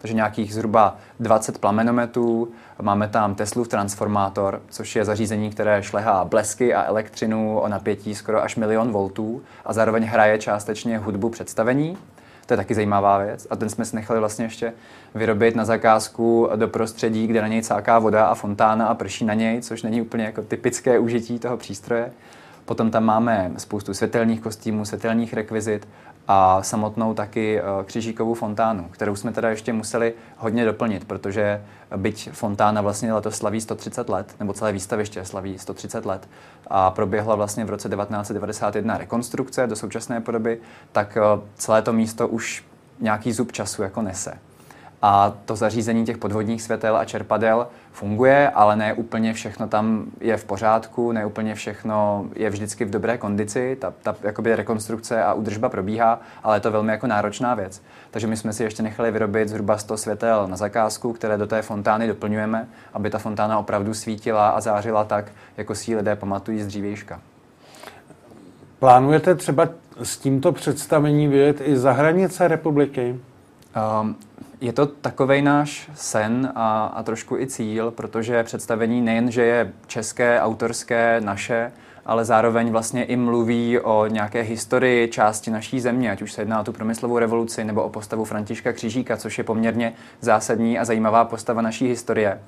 takže 0.00 0.14
nějakých 0.14 0.54
zhruba 0.54 0.96
20 1.20 1.58
plamenometů. 1.58 2.48
Máme 2.82 3.08
tam 3.08 3.34
Teslův 3.34 3.68
transformátor, 3.68 4.62
což 4.68 4.96
je 4.96 5.04
zařízení, 5.04 5.50
které 5.50 5.82
šlehá 5.82 6.24
blesky 6.24 6.74
a 6.74 6.84
elektřinu 6.84 7.58
o 7.58 7.68
napětí 7.68 8.14
skoro 8.14 8.42
až 8.42 8.56
milion 8.56 8.92
voltů 8.92 9.42
a 9.64 9.72
zároveň 9.72 10.04
hraje 10.04 10.38
částečně 10.38 10.98
hudbu 10.98 11.30
představení. 11.30 11.98
To 12.46 12.52
je 12.52 12.56
taky 12.56 12.74
zajímavá 12.74 13.18
věc. 13.18 13.46
A 13.50 13.56
ten 13.56 13.68
jsme 13.68 13.84
si 13.84 13.96
nechali 13.96 14.20
vlastně 14.20 14.44
ještě 14.44 14.72
vyrobit 15.14 15.56
na 15.56 15.64
zakázku 15.64 16.48
do 16.56 16.68
prostředí, 16.68 17.26
kde 17.26 17.40
na 17.40 17.48
něj 17.48 17.62
cáká 17.62 17.98
voda 17.98 18.26
a 18.26 18.34
fontána 18.34 18.86
a 18.86 18.94
prší 18.94 19.24
na 19.24 19.34
něj, 19.34 19.62
což 19.62 19.82
není 19.82 20.02
úplně 20.02 20.24
jako 20.24 20.42
typické 20.42 20.98
užití 20.98 21.38
toho 21.38 21.56
přístroje. 21.56 22.12
Potom 22.64 22.90
tam 22.90 23.04
máme 23.04 23.52
spoustu 23.56 23.94
světelných 23.94 24.40
kostýmů, 24.40 24.84
světelných 24.84 25.34
rekvizit 25.34 25.88
a 26.32 26.62
samotnou 26.62 27.14
taky 27.14 27.58
eh, 27.58 27.62
křižíkovou 27.84 28.34
fontánu, 28.34 28.88
kterou 28.90 29.16
jsme 29.16 29.32
teda 29.32 29.50
ještě 29.50 29.72
museli 29.72 30.14
hodně 30.36 30.64
doplnit, 30.64 31.04
protože 31.04 31.62
byť 31.96 32.30
fontána 32.32 32.80
vlastně 32.80 33.12
letos 33.12 33.36
slaví 33.36 33.60
130 33.60 34.08
let, 34.08 34.34
nebo 34.40 34.52
celé 34.52 34.72
výstaviště 34.72 35.24
slaví 35.24 35.58
130 35.58 36.06
let 36.06 36.28
a 36.66 36.90
proběhla 36.90 37.34
vlastně 37.34 37.64
v 37.64 37.70
roce 37.70 37.88
1991 37.88 38.98
rekonstrukce 38.98 39.66
do 39.66 39.76
současné 39.76 40.20
podoby, 40.20 40.60
tak 40.92 41.16
eh, 41.16 41.40
celé 41.54 41.82
to 41.82 41.92
místo 41.92 42.28
už 42.28 42.64
nějaký 43.00 43.32
zub 43.32 43.52
času 43.52 43.82
jako 43.82 44.02
nese 44.02 44.38
a 45.02 45.32
to 45.44 45.56
zařízení 45.56 46.04
těch 46.04 46.18
podvodních 46.18 46.62
světel 46.62 46.96
a 46.96 47.04
čerpadel 47.04 47.66
funguje, 47.92 48.50
ale 48.50 48.76
ne 48.76 48.94
úplně 48.94 49.32
všechno 49.32 49.68
tam 49.68 50.04
je 50.20 50.36
v 50.36 50.44
pořádku, 50.44 51.12
ne 51.12 51.26
úplně 51.26 51.54
všechno 51.54 52.26
je 52.36 52.50
vždycky 52.50 52.84
v 52.84 52.90
dobré 52.90 53.18
kondici, 53.18 53.76
ta, 53.80 53.92
ta 54.02 54.16
jakoby 54.22 54.56
rekonstrukce 54.56 55.24
a 55.24 55.32
údržba 55.32 55.68
probíhá, 55.68 56.20
ale 56.42 56.56
je 56.56 56.60
to 56.60 56.70
velmi 56.70 56.92
jako 56.92 57.06
náročná 57.06 57.54
věc. 57.54 57.82
Takže 58.10 58.26
my 58.26 58.36
jsme 58.36 58.52
si 58.52 58.62
ještě 58.62 58.82
nechali 58.82 59.10
vyrobit 59.10 59.48
zhruba 59.48 59.78
100 59.78 59.96
světel 59.96 60.48
na 60.48 60.56
zakázku, 60.56 61.12
které 61.12 61.38
do 61.38 61.46
té 61.46 61.62
fontány 61.62 62.06
doplňujeme, 62.06 62.68
aby 62.94 63.10
ta 63.10 63.18
fontána 63.18 63.58
opravdu 63.58 63.94
svítila 63.94 64.48
a 64.50 64.60
zářila 64.60 65.04
tak, 65.04 65.32
jako 65.56 65.74
si 65.74 65.96
lidé 65.96 66.16
pamatují 66.16 66.62
z 66.62 66.66
dřívějška. 66.66 67.20
Plánujete 68.78 69.34
třeba 69.34 69.68
s 70.02 70.18
tímto 70.18 70.52
představením 70.52 71.30
vyjet 71.30 71.60
i 71.60 71.76
za 71.76 71.92
hranice 71.92 72.48
republiky? 72.48 73.20
Um, 74.02 74.16
je 74.60 74.72
to 74.72 74.86
takový 74.86 75.42
náš 75.42 75.90
sen 75.94 76.52
a, 76.54 76.86
a 76.86 77.02
trošku 77.02 77.36
i 77.36 77.46
cíl, 77.46 77.90
protože 77.90 78.44
představení 78.44 79.00
nejen, 79.00 79.30
že 79.30 79.42
je 79.42 79.72
české, 79.86 80.40
autorské, 80.40 81.20
naše, 81.20 81.72
ale 82.06 82.24
zároveň 82.24 82.70
vlastně 82.70 83.04
i 83.04 83.16
mluví 83.16 83.78
o 83.78 84.06
nějaké 84.06 84.40
historii 84.40 85.08
části 85.08 85.50
naší 85.50 85.80
země, 85.80 86.10
ať 86.10 86.22
už 86.22 86.32
se 86.32 86.40
jedná 86.40 86.60
o 86.60 86.64
tu 86.64 86.72
promyslovou 86.72 87.18
revoluci 87.18 87.64
nebo 87.64 87.82
o 87.82 87.88
postavu 87.88 88.24
Františka 88.24 88.72
Křížíka, 88.72 89.16
což 89.16 89.38
je 89.38 89.44
poměrně 89.44 89.92
zásadní 90.20 90.78
a 90.78 90.84
zajímavá 90.84 91.24
postava 91.24 91.62
naší 91.62 91.86
historie. 91.86 92.40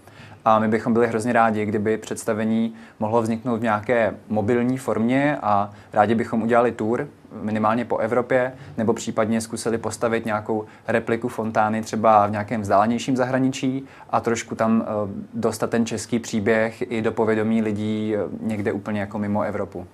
A 0.45 0.59
my 0.59 0.69
bychom 0.69 0.93
byli 0.93 1.07
hrozně 1.07 1.33
rádi, 1.33 1.65
kdyby 1.65 1.99
představení 1.99 2.75
mohlo 3.01 3.23
vzniknout 3.23 3.57
v 3.57 3.63
nějaké 3.63 4.15
mobilní 4.29 4.79
formě 4.79 5.39
a 5.43 5.71
rádi 5.93 6.15
bychom 6.15 6.43
udělali 6.43 6.73
tour 6.73 7.09
minimálně 7.43 7.85
po 7.85 7.99
Evropě, 7.99 8.53
nebo 8.79 8.93
případně 8.93 9.41
zkusili 9.41 9.79
postavit 9.79 10.27
nějakou 10.27 10.65
repliku 10.89 11.29
fontány 11.29 11.83
třeba 11.83 12.27
v 12.27 12.31
nějakém 12.31 12.61
vzdálenějším 12.61 13.17
zahraničí 13.17 13.85
a 14.11 14.21
trošku 14.21 14.55
tam 14.55 14.85
eh, 14.87 14.91
dostat 15.35 15.71
ten 15.71 15.87
český 15.87 16.19
příběh 16.19 16.93
i 16.93 17.03
do 17.03 17.13
povědomí 17.13 17.63
lidí 17.63 18.15
eh, 18.17 18.21
někde 18.41 18.73
úplně 18.73 19.01
jako 19.01 19.19
mimo 19.19 19.43
Evropu. 19.43 19.87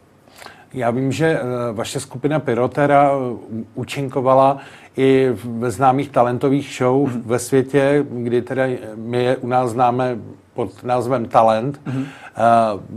Já 0.75 0.91
vím, 0.91 1.13
že 1.13 1.27
eh, 1.27 1.43
vaše 1.73 2.01
skupina 2.01 2.41
Pyrotera 2.41 3.13
účinkovala 3.75 4.59
i 4.97 5.29
ve 5.45 5.71
známých 5.71 6.11
talentových 6.11 6.75
show 6.79 7.09
mm. 7.09 7.23
ve 7.27 7.39
světě, 7.39 8.07
kdy 8.11 8.43
teda 8.43 8.65
my 8.95 9.25
je 9.25 9.37
u 9.37 9.47
nás 9.47 9.71
známe 9.71 10.19
pod 10.55 10.85
názvem 10.85 11.29
Talent. 11.29 11.81
Mm. 11.87 11.99
Uh, 11.99 12.07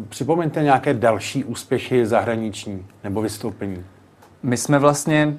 připomeňte 0.09 0.63
nějaké 0.63 0.93
další 0.93 1.43
úspěchy 1.43 2.05
zahraniční 2.05 2.85
nebo 3.03 3.21
vystoupení. 3.21 3.83
My 4.43 4.57
jsme 4.57 4.79
vlastně 4.79 5.37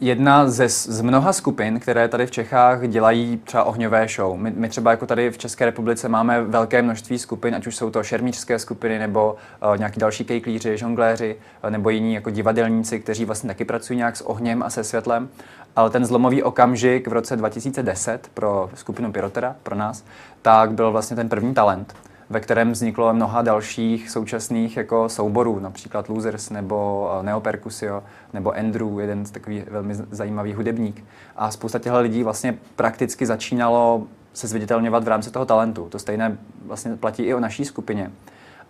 jedna 0.00 0.48
ze, 0.50 0.68
z 0.68 1.00
mnoha 1.00 1.32
skupin, 1.32 1.80
které 1.80 2.08
tady 2.08 2.26
v 2.26 2.30
Čechách 2.30 2.88
dělají 2.88 3.40
třeba 3.44 3.64
ohňové 3.64 4.06
show. 4.08 4.36
My, 4.36 4.52
my 4.56 4.68
třeba 4.68 4.90
jako 4.90 5.06
tady 5.06 5.30
v 5.30 5.38
České 5.38 5.64
republice 5.64 6.08
máme 6.08 6.42
velké 6.42 6.82
množství 6.82 7.18
skupin, 7.18 7.54
ať 7.54 7.66
už 7.66 7.76
jsou 7.76 7.90
to 7.90 8.02
šermířské 8.02 8.58
skupiny 8.58 8.98
nebo 8.98 9.36
uh, 9.62 9.76
nějaký 9.78 10.00
další 10.00 10.24
kejklíři, 10.24 10.78
žongléři 10.78 11.36
uh, 11.64 11.70
nebo 11.70 11.90
jiní 11.90 12.14
jako 12.14 12.30
divadelníci, 12.30 13.00
kteří 13.00 13.24
vlastně 13.24 13.48
taky 13.48 13.64
pracují 13.64 13.96
nějak 13.96 14.16
s 14.16 14.20
ohněm 14.20 14.62
a 14.62 14.70
se 14.70 14.84
světlem. 14.84 15.28
Ale 15.76 15.90
ten 15.90 16.04
zlomový 16.04 16.42
okamžik 16.42 17.08
v 17.08 17.12
roce 17.12 17.36
2010 17.36 18.30
pro 18.34 18.70
skupinu 18.74 19.12
Pyrotera, 19.12 19.56
pro 19.62 19.76
nás, 19.76 20.04
tak 20.42 20.72
byl 20.72 20.92
vlastně 20.92 21.16
ten 21.16 21.28
první 21.28 21.54
talent 21.54 21.94
ve 22.30 22.40
kterém 22.40 22.72
vzniklo 22.72 23.14
mnoha 23.14 23.42
dalších 23.42 24.10
současných 24.10 24.76
jako 24.76 25.08
souborů, 25.08 25.58
například 25.58 26.08
Losers 26.08 26.50
nebo 26.50 27.10
eh, 27.20 27.22
Neopercusio 27.22 28.02
nebo 28.32 28.52
Andrew, 28.56 29.00
jeden 29.00 29.26
z 29.26 29.30
takových 29.30 29.70
velmi 29.70 29.94
zajímavý 29.94 30.52
hudebník. 30.54 31.04
A 31.36 31.50
spousta 31.50 31.78
těchto 31.78 32.00
lidí 32.00 32.22
vlastně 32.22 32.58
prakticky 32.76 33.26
začínalo 33.26 34.06
se 34.32 34.46
zviditelňovat 34.46 35.04
v 35.04 35.08
rámci 35.08 35.30
toho 35.30 35.46
talentu. 35.46 35.88
To 35.88 35.98
stejné 35.98 36.38
vlastně 36.66 36.96
platí 36.96 37.22
i 37.22 37.34
o 37.34 37.40
naší 37.40 37.64
skupině. 37.64 38.10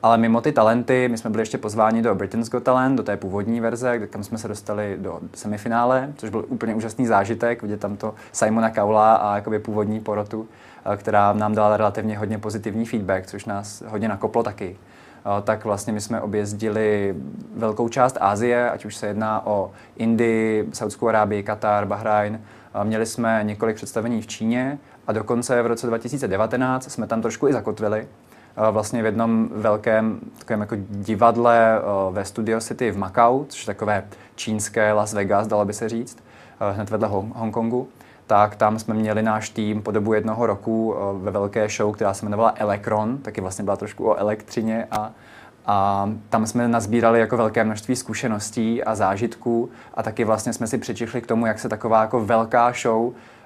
Ale 0.03 0.19
mimo 0.19 0.41
ty 0.41 0.53
talenty, 0.53 1.09
my 1.09 1.19
jsme 1.19 1.31
byli 1.31 1.43
ještě 1.43 1.59
pozváni 1.59 2.03
do 2.03 2.15
Britain's 2.15 2.49
Got 2.49 2.63
Talent, 2.63 2.97
do 2.97 3.03
té 3.03 3.17
původní 3.17 3.61
verze, 3.61 3.99
kam 3.99 4.25
jsme 4.25 4.39
se 4.39 4.49
dostali 4.49 4.97
do 5.01 5.21
semifinále, 5.35 6.13
což 6.17 6.31
byl 6.31 6.45
úplně 6.49 6.75
úžasný 6.75 7.07
zážitek, 7.07 7.63
vidět 7.63 7.81
tam 7.81 7.97
to 7.97 8.15
Simona 8.33 8.71
Kaula 8.71 9.15
a 9.15 9.35
jakoby 9.35 9.59
původní 9.59 10.01
porotu, 10.01 10.49
která 10.97 11.33
nám 11.33 11.55
dala 11.55 11.77
relativně 11.77 12.19
hodně 12.19 12.39
pozitivní 12.39 12.87
feedback, 12.87 13.27
což 13.27 13.45
nás 13.45 13.83
hodně 13.87 14.09
nakoplo 14.09 14.43
taky. 14.43 14.77
Eh, 15.21 15.43
tak 15.43 15.65
vlastně 15.65 15.93
my 15.93 16.01
jsme 16.01 16.21
objezdili 16.21 17.15
velkou 17.57 17.89
část 17.89 18.17
Asie, 18.21 18.71
ať 18.71 18.85
už 18.85 18.97
se 18.97 19.07
jedná 19.07 19.47
o 19.47 19.71
Indii, 19.97 20.69
Saudskou 20.73 21.09
Arábii, 21.09 21.43
Katar, 21.43 21.87
Bahrajn. 21.87 22.41
Eh, 22.75 22.85
měli 22.85 23.07
jsme 23.07 23.41
několik 23.43 23.77
představení 23.77 24.23
v 24.23 24.27
Číně 24.27 24.79
a 25.07 25.13
dokonce 25.13 25.63
v 25.63 25.67
roce 25.67 25.87
2019 25.87 26.91
jsme 26.91 27.07
tam 27.07 27.23
trošku 27.23 27.49
i 27.49 27.53
zakotvili, 27.53 28.09
vlastně 28.71 29.03
v 29.03 29.05
jednom 29.05 29.49
velkém 29.53 30.21
takovém 30.39 30.61
jako 30.61 30.77
divadle 30.79 31.81
ve 32.11 32.25
Studio 32.25 32.61
City 32.61 32.91
v 32.91 32.99
Macau, 32.99 33.45
což 33.49 33.63
je 33.63 33.67
takové 33.67 34.05
čínské 34.35 34.93
Las 34.93 35.15
Vegas, 35.15 35.47
dalo 35.47 35.65
by 35.65 35.73
se 35.73 35.89
říct, 35.89 36.19
hned 36.61 36.91
vedle 36.91 37.09
Hongkongu 37.09 37.89
tak 38.31 38.57
tam 38.57 38.79
jsme 38.79 38.95
měli 38.95 39.23
náš 39.23 39.49
tým 39.49 39.83
po 39.83 39.91
dobu 39.91 40.15
jednoho 40.15 40.47
roku 40.47 40.95
ve 41.19 41.31
velké 41.31 41.69
show, 41.69 41.95
která 41.95 42.15
se 42.15 42.25
jmenovala 42.25 42.55
Electron, 42.57 43.19
taky 43.19 43.41
vlastně 43.41 43.65
byla 43.65 43.77
trošku 43.77 44.09
o 44.09 44.17
elektřině 44.17 44.87
a, 44.91 45.11
a 45.67 46.09
tam 46.29 46.47
jsme 46.47 46.69
nazbírali 46.69 47.21
jako 47.21 47.37
velké 47.37 47.65
množství 47.65 47.97
zkušeností 47.97 48.85
a 48.85 48.95
zážitků 48.95 49.71
a 49.95 50.03
taky 50.03 50.25
vlastně 50.25 50.53
jsme 50.53 50.67
si 50.67 50.79
přičichli 50.79 51.21
k 51.21 51.27
tomu, 51.27 51.47
jak 51.47 51.59
se 51.59 51.69
taková 51.69 52.01
jako 52.01 52.21
velká 52.21 52.73
show 52.83 53.13
Eh, 53.13 53.40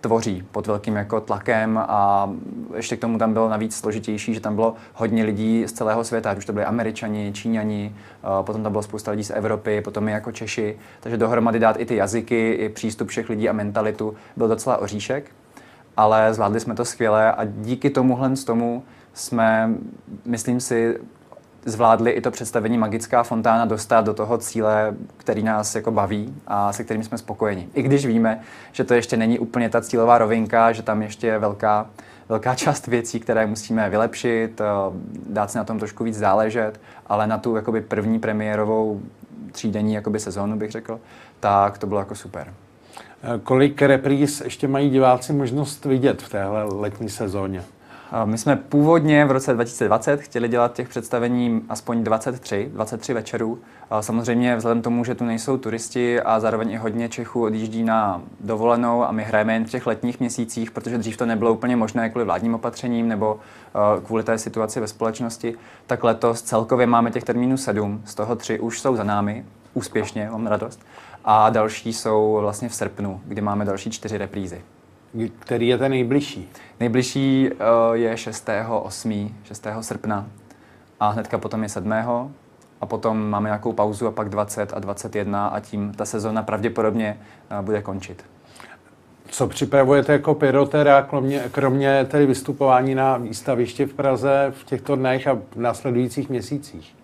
tvoří 0.00 0.44
pod 0.52 0.66
velkým 0.66 0.96
jako 0.96 1.20
tlakem 1.20 1.78
a 1.88 2.30
ještě 2.74 2.96
k 2.96 3.00
tomu 3.00 3.18
tam 3.18 3.32
bylo 3.32 3.48
navíc 3.48 3.76
složitější, 3.76 4.34
že 4.34 4.40
tam 4.40 4.54
bylo 4.54 4.74
hodně 4.94 5.24
lidí 5.24 5.64
z 5.66 5.72
celého 5.72 6.04
světa, 6.04 6.30
ať 6.30 6.38
už 6.38 6.44
to 6.44 6.52
byli 6.52 6.64
američani, 6.64 7.32
číňani, 7.32 7.94
eh, 7.94 8.42
potom 8.42 8.62
tam 8.62 8.72
bylo 8.72 8.82
spousta 8.82 9.10
lidí 9.10 9.24
z 9.24 9.30
Evropy, 9.30 9.80
potom 9.80 10.08
i 10.08 10.12
jako 10.12 10.32
Češi, 10.32 10.78
takže 11.00 11.16
dohromady 11.16 11.58
dát 11.58 11.80
i 11.80 11.86
ty 11.86 11.96
jazyky, 11.96 12.52
i 12.52 12.68
přístup 12.68 13.08
všech 13.08 13.28
lidí 13.28 13.48
a 13.48 13.52
mentalitu 13.52 14.14
byl 14.36 14.48
docela 14.48 14.76
oříšek, 14.76 15.30
ale 15.96 16.34
zvládli 16.34 16.60
jsme 16.60 16.74
to 16.74 16.84
skvěle 16.84 17.32
a 17.32 17.44
díky 17.44 17.90
tomuhle 17.90 18.36
z 18.36 18.44
tomu 18.44 18.82
jsme, 19.12 19.70
myslím 20.24 20.60
si, 20.60 20.98
zvládli 21.64 22.10
i 22.10 22.20
to 22.20 22.30
představení 22.30 22.78
Magická 22.78 23.22
fontána 23.22 23.64
dostat 23.64 24.04
do 24.04 24.14
toho 24.14 24.38
cíle, 24.38 24.94
který 25.16 25.42
nás 25.42 25.74
jako 25.74 25.90
baví 25.90 26.34
a 26.46 26.72
se 26.72 26.84
kterým 26.84 27.04
jsme 27.04 27.18
spokojeni. 27.18 27.68
I 27.74 27.82
když 27.82 28.06
víme, 28.06 28.40
že 28.72 28.84
to 28.84 28.94
ještě 28.94 29.16
není 29.16 29.38
úplně 29.38 29.68
ta 29.68 29.80
cílová 29.80 30.18
rovinka, 30.18 30.72
že 30.72 30.82
tam 30.82 31.02
ještě 31.02 31.26
je 31.26 31.38
velká, 31.38 31.86
velká 32.28 32.54
část 32.54 32.86
věcí, 32.86 33.20
které 33.20 33.46
musíme 33.46 33.90
vylepšit, 33.90 34.60
eh, 34.60 34.64
dát 35.28 35.50
si 35.50 35.58
na 35.58 35.64
tom 35.64 35.78
trošku 35.78 36.04
víc 36.04 36.18
záležet, 36.18 36.80
ale 37.06 37.26
na 37.26 37.38
tu 37.38 37.56
jakoby 37.56 37.80
první 37.80 38.18
premiérovou 38.18 39.00
třídenní 39.52 39.94
jakoby 39.94 40.20
sezónu 40.20 40.56
bych 40.56 40.70
řekl, 40.70 41.00
tak 41.40 41.78
to 41.78 41.86
bylo 41.86 42.00
jako 42.00 42.14
super. 42.14 42.54
Eh, 43.22 43.38
kolik 43.42 43.82
repríz 43.82 44.40
ještě 44.40 44.68
mají 44.68 44.90
diváci 44.90 45.32
možnost 45.32 45.84
vidět 45.84 46.22
v 46.22 46.28
téhle 46.28 46.64
letní 46.64 47.08
sezóně? 47.08 47.64
My 48.24 48.38
jsme 48.38 48.56
původně 48.56 49.24
v 49.24 49.30
roce 49.30 49.54
2020 49.54 50.20
chtěli 50.20 50.48
dělat 50.48 50.72
těch 50.72 50.88
představení 50.88 51.62
aspoň 51.68 52.04
23, 52.04 52.70
23 52.74 53.14
večerů. 53.14 53.58
Samozřejmě 54.00 54.56
vzhledem 54.56 54.82
tomu, 54.82 55.04
že 55.04 55.14
tu 55.14 55.24
nejsou 55.24 55.56
turisti 55.56 56.20
a 56.20 56.40
zároveň 56.40 56.70
i 56.70 56.76
hodně 56.76 57.08
Čechů 57.08 57.42
odjíždí 57.42 57.84
na 57.84 58.22
dovolenou 58.40 59.04
a 59.04 59.12
my 59.12 59.24
hrajeme 59.24 59.54
jen 59.54 59.64
v 59.64 59.70
těch 59.70 59.86
letních 59.86 60.20
měsících, 60.20 60.70
protože 60.70 60.98
dřív 60.98 61.16
to 61.16 61.26
nebylo 61.26 61.52
úplně 61.52 61.76
možné 61.76 62.10
kvůli 62.10 62.24
vládním 62.24 62.54
opatřením 62.54 63.08
nebo 63.08 63.40
kvůli 64.04 64.22
té 64.22 64.38
situaci 64.38 64.80
ve 64.80 64.86
společnosti, 64.86 65.54
tak 65.86 66.04
letos 66.04 66.42
celkově 66.42 66.86
máme 66.86 67.10
těch 67.10 67.24
termínů 67.24 67.56
sedm, 67.56 68.02
z 68.04 68.14
toho 68.14 68.36
tři 68.36 68.60
už 68.60 68.80
jsou 68.80 68.96
za 68.96 69.04
námi, 69.04 69.44
úspěšně, 69.74 70.28
mám 70.30 70.46
radost. 70.46 70.80
A 71.24 71.50
další 71.50 71.92
jsou 71.92 72.38
vlastně 72.40 72.68
v 72.68 72.74
srpnu, 72.74 73.20
kdy 73.24 73.40
máme 73.40 73.64
další 73.64 73.90
čtyři 73.90 74.18
reprízy. 74.18 74.62
Který 75.38 75.68
je 75.68 75.78
ten 75.78 75.90
nejbližší? 75.90 76.48
Nejbližší 76.80 77.50
uh, 77.50 77.94
je 77.96 78.16
6. 78.16 78.48
8. 78.82 79.34
6. 79.44 79.66
srpna 79.80 80.26
a 81.00 81.08
hnedka 81.08 81.38
potom 81.38 81.62
je 81.62 81.68
7. 81.68 81.92
a 82.80 82.86
potom 82.86 83.30
máme 83.30 83.48
nějakou 83.48 83.72
pauzu 83.72 84.06
a 84.06 84.10
pak 84.10 84.28
20 84.28 84.72
a 84.74 84.78
21 84.78 85.46
a 85.46 85.60
tím 85.60 85.92
ta 85.92 86.04
sezóna 86.04 86.42
pravděpodobně 86.42 87.18
uh, 87.50 87.64
bude 87.64 87.82
končit. 87.82 88.24
Co 89.28 89.46
připravujete 89.46 90.12
jako 90.12 90.34
pyrotera, 90.34 91.02
kromě, 91.02 91.42
kromě 91.50 92.04
tedy 92.04 92.26
vystupování 92.26 92.94
na 92.94 93.16
výstavišti 93.16 93.84
v 93.84 93.94
Praze 93.94 94.52
v 94.56 94.64
těchto 94.64 94.96
dnech 94.96 95.26
a 95.26 95.34
v 95.34 95.56
následujících 95.56 96.28
měsících? 96.28 96.94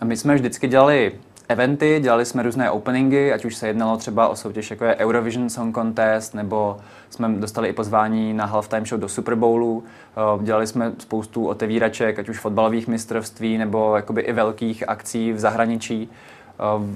A 0.00 0.04
my 0.04 0.16
jsme 0.16 0.34
vždycky 0.34 0.68
dělali 0.68 1.12
eventy, 1.48 2.00
dělali 2.02 2.24
jsme 2.24 2.42
různé 2.42 2.70
openingy, 2.70 3.32
ať 3.32 3.44
už 3.44 3.56
se 3.56 3.66
jednalo 3.66 3.96
třeba 3.96 4.28
o 4.28 4.36
soutěž 4.36 4.70
jako 4.70 4.84
je 4.84 4.96
Eurovision 4.96 5.50
Song 5.50 5.74
Contest, 5.74 6.34
nebo 6.34 6.76
jsme 7.10 7.28
dostali 7.28 7.68
i 7.68 7.72
pozvání 7.72 8.34
na 8.34 8.44
halftime 8.44 8.86
show 8.86 9.00
do 9.00 9.08
Super 9.08 9.34
Bowlu. 9.34 9.84
Eh, 9.84 10.44
dělali 10.44 10.66
jsme 10.66 10.92
spoustu 10.98 11.48
otevíraček, 11.48 12.18
ať 12.18 12.28
už 12.28 12.38
fotbalových 12.38 12.88
mistrovství, 12.88 13.58
nebo 13.58 13.96
jakoby 13.96 14.20
i 14.20 14.32
velkých 14.32 14.88
akcí 14.88 15.32
v 15.32 15.38
zahraničí 15.38 16.10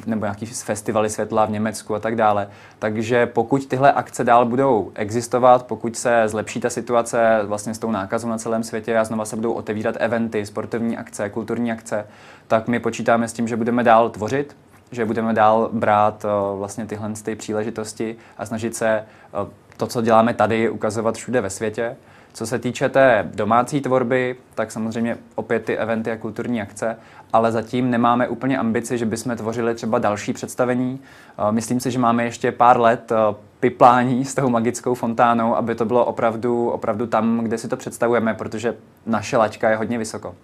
nebo 0.06 0.24
nějaký 0.24 0.46
festivaly 0.46 1.10
světla 1.10 1.44
v 1.44 1.50
Německu 1.50 1.94
a 1.94 1.98
tak 1.98 2.16
dále. 2.16 2.48
Takže 2.78 3.26
pokud 3.26 3.66
tyhle 3.66 3.92
akce 3.92 4.24
dál 4.24 4.44
budou 4.44 4.92
existovat, 4.94 5.66
pokud 5.66 5.96
se 5.96 6.22
zlepší 6.26 6.60
ta 6.60 6.70
situace 6.70 7.40
vlastně 7.44 7.74
s 7.74 7.78
tou 7.78 7.90
nákazou 7.90 8.28
na 8.28 8.38
celém 8.38 8.62
světě 8.62 8.98
a 8.98 9.04
znova 9.04 9.24
se 9.24 9.36
budou 9.36 9.52
otevírat 9.52 9.94
eventy, 9.98 10.46
sportovní 10.46 10.96
akce, 10.96 11.28
kulturní 11.30 11.72
akce, 11.72 12.06
tak 12.46 12.68
my 12.68 12.80
počítáme 12.80 13.28
s 13.28 13.32
tím, 13.32 13.48
že 13.48 13.56
budeme 13.56 13.84
dál 13.84 14.10
tvořit, 14.10 14.56
že 14.92 15.04
budeme 15.04 15.34
dál 15.34 15.70
brát 15.72 16.24
uh, 16.24 16.58
vlastně 16.58 16.86
tyhle 16.86 17.12
ty 17.22 17.36
příležitosti 17.36 18.16
a 18.38 18.46
snažit 18.46 18.76
se 18.76 19.04
uh, 19.42 19.48
to, 19.76 19.86
co 19.86 20.02
děláme 20.02 20.34
tady, 20.34 20.70
ukazovat 20.70 21.14
všude 21.14 21.40
ve 21.40 21.50
světě. 21.50 21.96
Co 22.32 22.46
se 22.46 22.58
týče 22.58 22.88
té 22.88 23.30
domácí 23.34 23.80
tvorby, 23.80 24.36
tak 24.54 24.72
samozřejmě 24.72 25.18
opět 25.34 25.64
ty 25.64 25.76
eventy 25.76 26.10
a 26.10 26.16
kulturní 26.16 26.62
akce, 26.62 26.96
ale 27.32 27.52
zatím 27.52 27.90
nemáme 27.90 28.28
úplně 28.28 28.58
ambici, 28.58 28.98
že 28.98 29.06
bychom 29.06 29.36
tvořili 29.36 29.74
třeba 29.74 29.98
další 29.98 30.32
představení. 30.32 31.00
Uh, 31.38 31.52
myslím 31.52 31.80
si, 31.80 31.90
že 31.90 31.98
máme 31.98 32.24
ještě 32.24 32.52
pár 32.52 32.80
let 32.80 33.12
piplání 33.60 34.24
s 34.24 34.34
tou 34.34 34.48
magickou 34.48 34.94
fontánou, 34.94 35.56
aby 35.56 35.74
to 35.74 35.84
bylo 35.84 36.04
opravdu, 36.04 36.70
opravdu 36.70 37.06
tam, 37.06 37.38
kde 37.38 37.58
si 37.58 37.68
to 37.68 37.76
představujeme, 37.76 38.34
protože 38.34 38.76
naše 39.06 39.36
laťka 39.36 39.70
je 39.70 39.76
hodně 39.76 39.98
vysoko. 39.98 40.34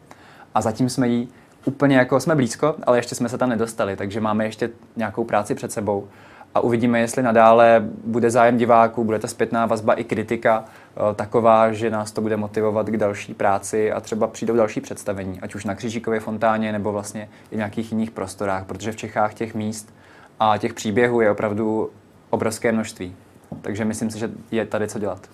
A 0.55 0.61
zatím 0.61 0.89
jsme 0.89 1.09
ji 1.09 1.29
úplně 1.65 1.97
jako 1.97 2.21
jsme 2.21 2.35
blízko, 2.35 2.75
ale 2.87 2.99
ještě 2.99 3.15
jsme 3.15 3.29
se 3.29 3.39
tam 3.39 3.49
nedostali, 3.49 3.97
takže 3.97 4.21
máme 4.21 4.45
ještě 4.45 4.71
nějakou 4.97 5.25
práci 5.25 5.55
před 5.55 5.73
sebou 5.73 6.09
a 6.55 6.61
uvidíme, 6.61 7.01
jestli 7.01 7.23
nadále 7.23 7.85
bude 8.05 8.31
zájem 8.31 8.57
diváků, 8.57 9.05
bude 9.05 9.19
ta 9.19 9.29
zpětná 9.29 9.67
vazba 9.67 9.95
i 9.95 10.05
kritika 10.05 10.65
eh, 10.65 11.15
taková, 11.15 11.73
že 11.73 11.91
nás 11.91 12.13
to 12.13 12.21
bude 12.21 12.37
motivovat 12.37 12.87
k 12.87 12.97
další 12.97 13.35
práci 13.35 13.93
a 13.93 14.01
třeba 14.01 14.27
přijdou 14.27 14.57
další 14.57 14.81
představení, 14.81 15.41
ať 15.41 15.55
už 15.55 15.65
na 15.65 15.75
Křížíkově 15.75 16.21
fontáně 16.21 16.73
nebo 16.73 16.93
vlastně 16.93 17.29
i 17.51 17.55
v 17.55 17.57
nějakých 17.57 17.93
jiných 17.93 18.11
prostorách, 18.11 18.65
protože 18.65 18.93
v 18.93 18.97
Čechách 18.97 19.35
těch 19.35 19.55
míst 19.55 19.95
a 20.41 20.59
těch 20.59 20.75
příběhů 20.75 21.21
je 21.21 21.31
opravdu 21.31 21.91
obrovské 22.31 22.73
množství. 22.73 23.15
Takže 23.63 23.85
myslím 23.85 24.11
si, 24.11 24.19
že 24.19 24.31
je 24.51 24.67
tady 24.67 24.89
co 24.89 24.99
dělat. 24.99 25.29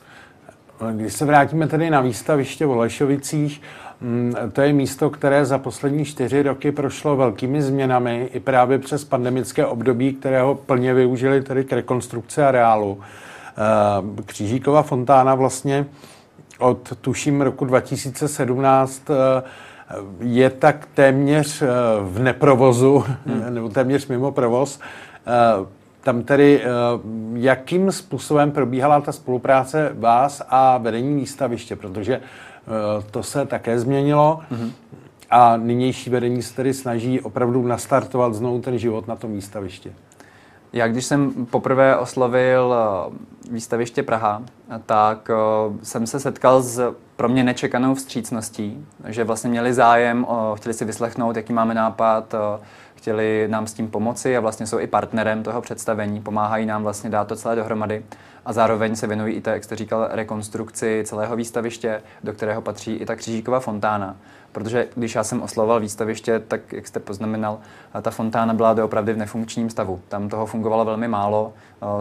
Když 0.93 1.13
se 1.13 1.25
vrátíme 1.25 1.69
tedy 1.69 1.91
na 1.91 2.01
výstaviště 2.01 2.67
v 2.67 2.71
Olešovicích, 2.71 3.61
mm, 3.61 3.67
to 4.53 4.61
je 4.61 4.73
místo, 4.73 5.11
které 5.11 5.45
za 5.45 5.59
poslední 5.59 6.05
čtyři 6.05 6.43
roky 6.43 6.73
prošlo 6.73 7.17
velkými 7.17 7.63
změnami 7.63 8.29
i 8.33 8.41
právě 8.41 8.79
přes 8.79 9.05
pandemické 9.05 9.67
období, 9.67 10.13
kterého 10.13 10.55
plně 10.55 10.95
využili 10.95 11.43
tedy 11.43 11.65
k 11.65 11.73
rekonstrukci 11.73 12.43
areálu. 12.43 13.01
Eh, 13.01 14.23
Křížíková 14.27 14.83
fontána 14.83 15.35
vlastně 15.35 15.87
od 16.59 16.97
tuším 17.01 17.41
roku 17.41 17.65
2017 17.65 19.11
eh, 19.11 19.43
je 20.21 20.51
tak 20.51 20.89
téměř 20.95 21.63
eh, 21.63 21.67
v 22.03 22.19
neprovozu, 22.19 23.05
hmm. 23.27 23.45
nebo 23.55 23.69
téměř 23.69 24.07
mimo 24.07 24.33
provoz. 24.33 24.81
tam 26.01 26.23
tedy, 26.23 26.63
jakým 27.35 27.93
způsobem 27.93 28.51
probíhala 28.51 29.01
ta 29.01 29.13
spolupráce 29.13 29.91
vás 29.95 30.43
a 30.49 30.79
vedení 30.79 31.15
výstaviště, 31.21 31.77
protože 31.77 32.21
to 33.11 33.23
se 33.23 33.47
také 33.47 33.81
změnilo. 33.81 34.41
Mm-hmm. 34.53 34.71
A 35.31 35.57
nynější 35.57 36.11
vedení 36.11 36.43
se 36.43 36.55
tedy 36.55 36.75
snaží 36.75 37.21
opravdu 37.21 37.67
nastartovat 37.67 38.35
znovu 38.35 38.61
ten 38.61 38.79
život 38.79 39.09
na 39.09 39.17
tom 39.17 39.33
výstavišti. 39.33 39.93
Já 40.73 40.89
když 40.89 41.05
jsem 41.05 41.47
poprvé 41.47 41.97
oslovil 41.97 42.75
eh, 42.75 43.51
výstaviště 43.51 44.03
Praha, 44.03 44.43
tak 44.87 45.31
eh, 45.31 45.35
jsem 45.83 46.07
se 46.07 46.21
setkal 46.21 46.63
s 46.63 46.95
pro 47.17 47.29
mě 47.29 47.45
nečekanou 47.45 47.95
vstřícností, 47.95 48.87
že 49.09 49.25
vlastně 49.25 49.51
měli 49.51 49.75
zájem, 49.75 50.27
chtěli 50.55 50.75
si 50.75 50.85
vyslechnout, 50.85 51.37
jaký 51.37 51.53
máme 51.53 51.75
nápad, 51.75 52.35
eh, 52.35 52.65
chtěli 52.95 53.47
nám 53.51 53.67
s 53.67 53.73
tím 53.75 53.89
pomoci 53.89 54.37
a 54.37 54.41
vlastně 54.41 54.67
jsou 54.67 54.79
i 54.79 54.87
partnerem 54.87 55.43
toho 55.43 55.61
představení, 55.61 56.21
pomáhají 56.21 56.67
nám 56.67 56.83
vlastně 56.83 57.11
dát 57.11 57.29
to 57.29 57.37
celé 57.37 57.57
dohromady 57.57 58.05
a 58.45 58.53
zároveň 58.53 58.97
se 58.97 59.07
věnují 59.07 59.35
i 59.35 59.41
té, 59.41 59.51
jak 59.51 59.65
jste 59.65 59.77
říkal, 59.77 60.09
rekonstrukci 60.11 61.03
celého 61.07 61.37
výstaviště, 61.37 62.03
do 62.25 62.33
kterého 62.33 62.63
patří 62.63 62.95
i 62.95 63.07
ta 63.07 63.17
křížíková 63.17 63.61
fontána. 63.61 64.17
Protože 64.53 64.89
když 64.95 65.15
já 65.15 65.25
jsem 65.25 65.43
oslovoval 65.43 65.81
výstaviště, 65.81 66.39
tak 66.49 66.73
jak 66.73 66.87
jste 66.87 67.01
poznamenal, 67.01 67.59
ta 68.03 68.11
fontána 68.11 68.55
byla 68.55 68.75
doopravdy 68.75 69.13
v 69.13 69.17
nefunkčním 69.17 69.71
stavu. 69.71 70.01
Tam 70.09 70.29
toho 70.29 70.47
fungovalo 70.47 70.85
velmi 70.85 71.09
málo, 71.09 71.53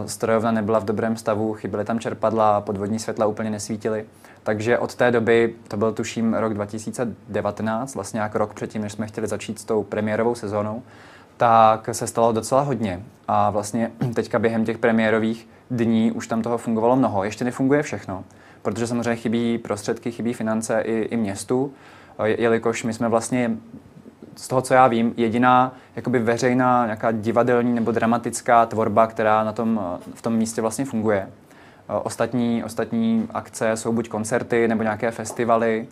strojovna 0.06 0.50
nebyla 0.50 0.78
v 0.78 0.84
dobrém 0.84 1.16
stavu, 1.16 1.54
chyběly 1.54 1.84
tam 1.84 1.98
čerpadla, 1.98 2.60
podvodní 2.60 2.98
světla 2.98 3.26
úplně 3.26 3.50
nesvítily. 3.50 4.04
Takže 4.42 4.78
od 4.78 4.94
té 4.94 5.10
doby, 5.10 5.54
to 5.68 5.76
byl 5.76 5.92
tuším 5.92 6.34
rok 6.34 6.54
2019, 6.54 7.94
vlastně 7.94 8.20
jak 8.20 8.34
rok 8.34 8.54
předtím, 8.54 8.82
než 8.82 8.92
jsme 8.92 9.06
chtěli 9.06 9.26
začít 9.26 9.58
s 9.58 9.64
tou 9.64 9.82
premiérovou 9.82 10.34
sezónou, 10.34 10.82
tak 11.36 11.88
se 11.92 12.06
stalo 12.06 12.32
docela 12.32 12.60
hodně. 12.60 13.02
A 13.28 13.50
vlastně 13.50 13.92
teďka 14.14 14.38
během 14.38 14.64
těch 14.64 14.78
premiérových 14.78 15.48
dní 15.72 16.12
už 16.12 16.26
tam 16.26 16.42
toho 16.42 16.58
fungovalo 16.58 16.96
mnoho. 16.96 17.24
Ještě 17.24 17.44
nefunguje 17.44 17.82
všechno, 17.82 18.24
protože 18.62 18.86
samozřejmě 18.86 19.16
chybí 19.16 19.58
prostředky, 19.58 20.12
chybí 20.12 20.32
finance 20.32 20.80
i, 20.80 20.92
i 20.92 21.16
městu, 21.16 21.72
jelikož 22.24 22.84
my 22.84 22.92
jsme 22.92 23.08
vlastně 23.08 23.50
z 24.36 24.48
toho, 24.48 24.62
co 24.62 24.74
já 24.74 24.86
vím, 24.86 25.14
jediná 25.16 25.74
jakoby 25.96 26.18
veřejná 26.18 26.84
nějaká 26.84 27.12
divadelní 27.12 27.74
nebo 27.74 27.92
dramatická 27.92 28.66
tvorba, 28.66 29.06
která 29.06 29.44
na 29.44 29.52
tom, 29.52 29.98
v 30.14 30.22
tom 30.22 30.36
místě 30.36 30.60
vlastně 30.60 30.84
funguje. 30.84 31.28
Ostatní, 32.02 32.64
ostatní 32.64 33.28
akce 33.34 33.76
jsou 33.76 33.92
buď 33.92 34.08
koncerty, 34.08 34.68
nebo 34.68 34.82
nějaké 34.82 35.10
festivaly, 35.10 35.86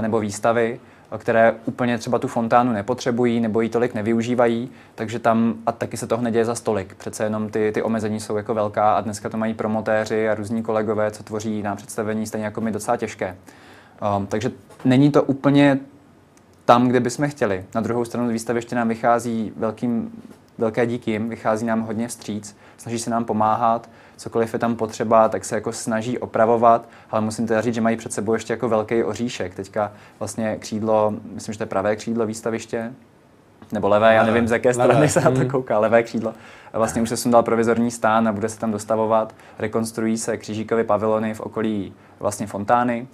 nebo 0.00 0.20
výstavy, 0.20 0.80
které 1.18 1.54
úplně 1.64 1.98
třeba 1.98 2.18
tu 2.18 2.28
fontánu 2.28 2.72
nepotřebují 2.72 3.40
nebo 3.40 3.60
ji 3.60 3.68
tolik 3.68 3.94
nevyužívají, 3.94 4.70
takže 4.94 5.18
tam 5.18 5.54
a 5.66 5.72
taky 5.72 5.96
se 5.96 6.06
toho 6.06 6.22
neděje 6.22 6.44
za 6.44 6.54
stolik. 6.54 6.94
Přece 6.94 7.24
jenom 7.24 7.48
ty, 7.50 7.72
ty 7.74 7.82
omezení 7.82 8.20
jsou 8.20 8.36
jako 8.36 8.54
velká 8.54 8.92
a 8.92 9.00
dneska 9.00 9.28
to 9.28 9.36
mají 9.36 9.54
promotéři 9.54 10.28
a 10.28 10.34
různí 10.34 10.62
kolegové, 10.62 11.10
co 11.10 11.22
tvoří 11.22 11.62
na 11.62 11.76
představení, 11.76 12.26
stejně 12.26 12.44
jako 12.44 12.60
my 12.60 12.72
docela 12.72 12.96
těžké. 12.96 13.36
Um, 14.16 14.26
takže 14.26 14.50
není 14.84 15.10
to 15.10 15.22
úplně 15.22 15.78
tam, 16.64 16.88
kde 16.88 17.00
bychom 17.00 17.28
chtěli. 17.28 17.64
Na 17.74 17.80
druhou 17.80 18.04
stranu 18.04 18.28
výstaviště 18.28 18.76
nám 18.76 18.88
vychází 18.88 19.52
velkým, 19.56 20.22
velké 20.58 20.86
díky 20.86 21.10
jim, 21.10 21.28
vychází 21.28 21.66
nám 21.66 21.80
hodně 21.80 22.08
vstříc, 22.08 22.56
snaží 22.76 22.98
se 22.98 23.10
nám 23.10 23.24
pomáhat, 23.24 23.90
cokoliv 24.18 24.52
je 24.52 24.58
tam 24.58 24.76
potřeba, 24.76 25.28
tak 25.28 25.44
se 25.44 25.54
jako 25.54 25.72
snaží 25.72 26.18
opravovat, 26.18 26.88
ale 27.10 27.20
musím 27.20 27.46
teda 27.46 27.60
říct, 27.60 27.74
že 27.74 27.80
mají 27.80 27.96
před 27.96 28.12
sebou 28.12 28.34
ještě 28.34 28.52
jako 28.52 28.68
velký 28.68 29.04
oříšek. 29.04 29.54
Teďka 29.54 29.92
vlastně 30.18 30.56
křídlo, 30.56 31.14
myslím, 31.34 31.52
že 31.52 31.58
to 31.58 31.62
je 31.62 31.68
pravé 31.68 31.96
křídlo 31.96 32.26
výstaviště, 32.26 32.92
nebo 33.72 33.88
levé, 33.88 34.14
já 34.14 34.24
nevím, 34.24 34.48
z 34.48 34.50
jaké 34.50 34.68
levé. 34.68 34.84
strany 34.84 35.08
se 35.08 35.20
na 35.20 35.30
to 35.30 35.40
hmm. 35.40 35.48
kouká, 35.48 35.78
levé 35.78 36.02
křídlo. 36.02 36.34
Vlastně 36.72 37.02
už 37.02 37.08
se 37.08 37.16
sundal 37.16 37.42
provizorní 37.42 37.90
stán 37.90 38.28
a 38.28 38.32
bude 38.32 38.48
se 38.48 38.58
tam 38.58 38.72
dostavovat. 38.72 39.34
Rekonstruují 39.58 40.18
se 40.18 40.36
křížíkové 40.36 40.84
pavilony 40.84 41.34
v 41.34 41.40
okolí 41.40 41.92
vlastně 42.20 42.46
fontány. 42.46 43.06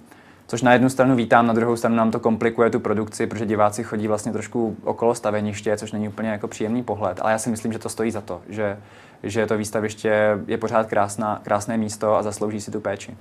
Což 0.47 0.61
na 0.61 0.73
jednu 0.73 0.89
stranu 0.89 1.15
vítám, 1.15 1.47
na 1.47 1.53
druhou 1.53 1.75
stranu 1.75 1.95
nám 1.95 2.11
to 2.11 2.19
komplikuje 2.19 2.69
tu 2.69 2.79
produkci, 2.79 3.27
protože 3.27 3.45
diváci 3.45 3.83
chodí 3.83 4.07
vlastně 4.07 4.31
trošku 4.31 4.77
okolo 4.83 5.15
staveniště, 5.15 5.77
což 5.77 5.91
není 5.91 6.07
úplně 6.07 6.29
jako 6.29 6.47
příjemný 6.47 6.83
pohled. 6.83 7.19
Ale 7.21 7.31
já 7.31 7.37
si 7.37 7.49
myslím, 7.49 7.73
že 7.73 7.79
to 7.79 7.89
stojí 7.89 8.11
za 8.11 8.21
to, 8.21 8.41
že, 8.49 8.77
že 9.25 9.45
to 9.45 9.57
výstaviště 9.57 10.39
je 10.47 10.57
pořád 10.57 10.87
krásná, 10.87 11.41
krásné 11.43 11.77
místo 11.77 12.15
a 12.15 12.23
zaslouží 12.23 12.61
si 12.61 12.71
tu 12.71 12.79
péči. 12.79 13.17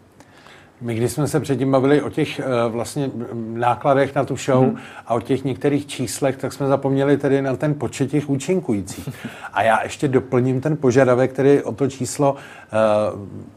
My 0.80 0.94
když 0.94 1.12
jsme 1.12 1.28
se 1.28 1.40
předtím 1.40 1.70
bavili 1.70 2.02
o 2.02 2.10
těch 2.10 2.40
uh, 2.40 2.72
vlastně 2.72 3.10
nákladech 3.34 4.14
na 4.14 4.24
tu 4.24 4.36
show 4.36 4.64
hmm. 4.64 4.76
a 5.06 5.14
o 5.14 5.20
těch 5.20 5.44
některých 5.44 5.86
číslech, 5.86 6.36
tak 6.36 6.52
jsme 6.52 6.66
zapomněli 6.66 7.16
tedy 7.16 7.42
na 7.42 7.56
ten 7.56 7.74
počet 7.74 8.10
těch 8.10 8.30
účinkujících. 8.30 9.08
A 9.52 9.62
já 9.62 9.82
ještě 9.82 10.08
doplním 10.08 10.60
ten 10.60 10.76
požadavek, 10.76 11.32
tedy 11.32 11.62
o 11.62 11.72
to 11.72 11.88
číslo, 11.88 12.32
uh, 12.32 12.38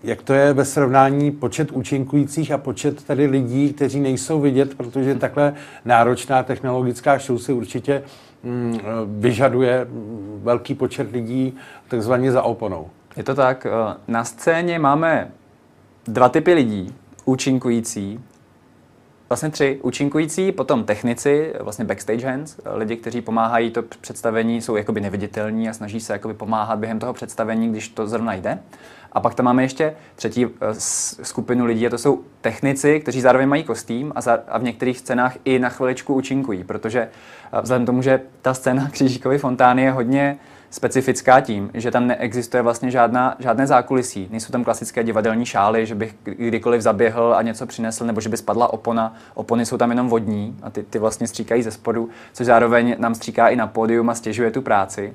jak 0.03 0.21
to 0.21 0.33
je 0.33 0.53
ve 0.53 0.65
srovnání 0.65 1.31
počet 1.31 1.71
účinkujících 1.71 2.51
a 2.51 2.57
počet 2.57 3.03
tedy 3.03 3.25
lidí, 3.25 3.73
kteří 3.73 3.99
nejsou 3.99 4.41
vidět, 4.41 4.75
protože 4.77 5.15
takhle 5.15 5.53
náročná 5.85 6.43
technologická 6.43 7.17
show 7.17 7.37
si 7.37 7.53
určitě 7.53 8.03
vyžaduje 9.19 9.87
velký 10.43 10.75
počet 10.75 11.11
lidí 11.11 11.57
takzvaně 11.87 12.31
za 12.31 12.41
oponou. 12.41 12.89
Je 13.17 13.23
to 13.23 13.35
tak. 13.35 13.67
Na 14.07 14.23
scéně 14.23 14.79
máme 14.79 15.31
dva 16.07 16.29
typy 16.29 16.53
lidí 16.53 16.95
účinkující, 17.25 18.19
vlastně 19.29 19.49
tři 19.49 19.79
účinkující, 19.83 20.51
potom 20.51 20.83
technici, 20.83 21.53
vlastně 21.59 21.85
backstage 21.85 22.25
hands, 22.25 22.59
lidi, 22.73 22.95
kteří 22.95 23.21
pomáhají 23.21 23.71
to 23.71 23.83
představení, 23.83 24.61
jsou 24.61 24.75
jakoby 24.75 25.01
neviditelní 25.01 25.69
a 25.69 25.73
snaží 25.73 25.99
se 25.99 26.13
jakoby 26.13 26.33
pomáhat 26.33 26.79
během 26.79 26.99
toho 26.99 27.13
představení, 27.13 27.69
když 27.69 27.89
to 27.89 28.07
zrovna 28.07 28.33
jde. 28.33 28.59
A 29.11 29.19
pak 29.19 29.35
tam 29.35 29.45
máme 29.45 29.63
ještě 29.63 29.95
třetí 30.15 30.45
eh, 30.45 30.49
skupinu 31.23 31.65
lidí, 31.65 31.87
a 31.87 31.89
to 31.89 31.97
jsou 31.97 32.23
technici, 32.41 32.99
kteří 32.99 33.21
zároveň 33.21 33.49
mají 33.49 33.63
kostým 33.63 34.11
a, 34.15 34.21
za, 34.21 34.39
a 34.47 34.57
v 34.57 34.63
některých 34.63 34.99
scénách 34.99 35.37
i 35.45 35.59
na 35.59 35.69
chviličku 35.69 36.13
účinkují, 36.13 36.63
protože 36.63 36.99
eh, 36.99 37.61
vzhledem 37.61 37.85
tomu, 37.85 38.01
že 38.01 38.21
ta 38.41 38.53
scéna 38.53 38.89
Křížíkovy 38.91 39.37
fontány 39.37 39.81
je 39.81 39.91
hodně 39.91 40.37
specifická 40.69 41.41
tím, 41.41 41.71
že 41.73 41.91
tam 41.91 42.07
neexistuje 42.07 42.63
vlastně 42.63 42.91
žádná, 42.91 43.35
žádné 43.39 43.67
zákulisí. 43.67 44.27
Nejsou 44.31 44.51
tam 44.51 44.63
klasické 44.63 45.03
divadelní 45.03 45.45
šály, 45.45 45.85
že 45.85 45.95
bych 45.95 46.15
kdykoliv 46.23 46.81
zaběhl 46.81 47.35
a 47.35 47.41
něco 47.41 47.65
přinesl, 47.65 48.05
nebo 48.05 48.21
že 48.21 48.29
by 48.29 48.37
spadla 48.37 48.73
opona. 48.73 49.15
Opony 49.33 49.65
jsou 49.65 49.77
tam 49.77 49.89
jenom 49.89 50.09
vodní 50.09 50.57
a 50.63 50.69
ty, 50.69 50.83
ty 50.83 50.99
vlastně 50.99 51.27
stříkají 51.27 51.63
ze 51.63 51.71
spodu, 51.71 52.09
což 52.33 52.45
zároveň 52.45 52.95
nám 52.99 53.15
stříká 53.15 53.47
i 53.47 53.55
na 53.55 53.67
pódium 53.67 54.09
a 54.09 54.15
stěžuje 54.15 54.51
tu 54.51 54.61
práci 54.61 55.13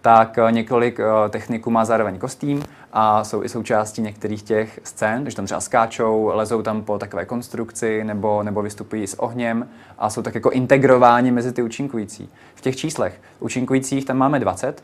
tak 0.00 0.38
eh, 0.38 0.52
několik 0.52 1.00
eh, 1.00 1.28
techniků 1.28 1.70
má 1.70 1.84
zároveň 1.84 2.18
kostým 2.18 2.62
a 2.92 3.24
jsou 3.24 3.42
i 3.42 3.48
součástí 3.48 4.02
některých 4.02 4.42
těch 4.42 4.80
scén, 4.84 5.22
když 5.22 5.34
tam 5.34 5.44
třeba 5.44 5.60
skáčou, 5.60 6.30
lezou 6.34 6.62
tam 6.62 6.82
po 6.82 6.98
takové 6.98 7.24
konstrukci 7.24 8.04
nebo, 8.04 8.42
nebo 8.42 8.62
vystupují 8.62 9.06
s 9.06 9.14
ohněm 9.14 9.68
a 9.98 10.10
jsou 10.10 10.22
tak 10.22 10.34
jako 10.34 10.50
integrováni 10.50 11.30
mezi 11.30 11.52
ty 11.52 11.62
účinkující. 11.62 12.28
V 12.54 12.60
těch 12.60 12.76
číslech 12.76 13.20
účinkujících 13.40 14.04
tam 14.04 14.16
máme 14.16 14.40
20, 14.40 14.82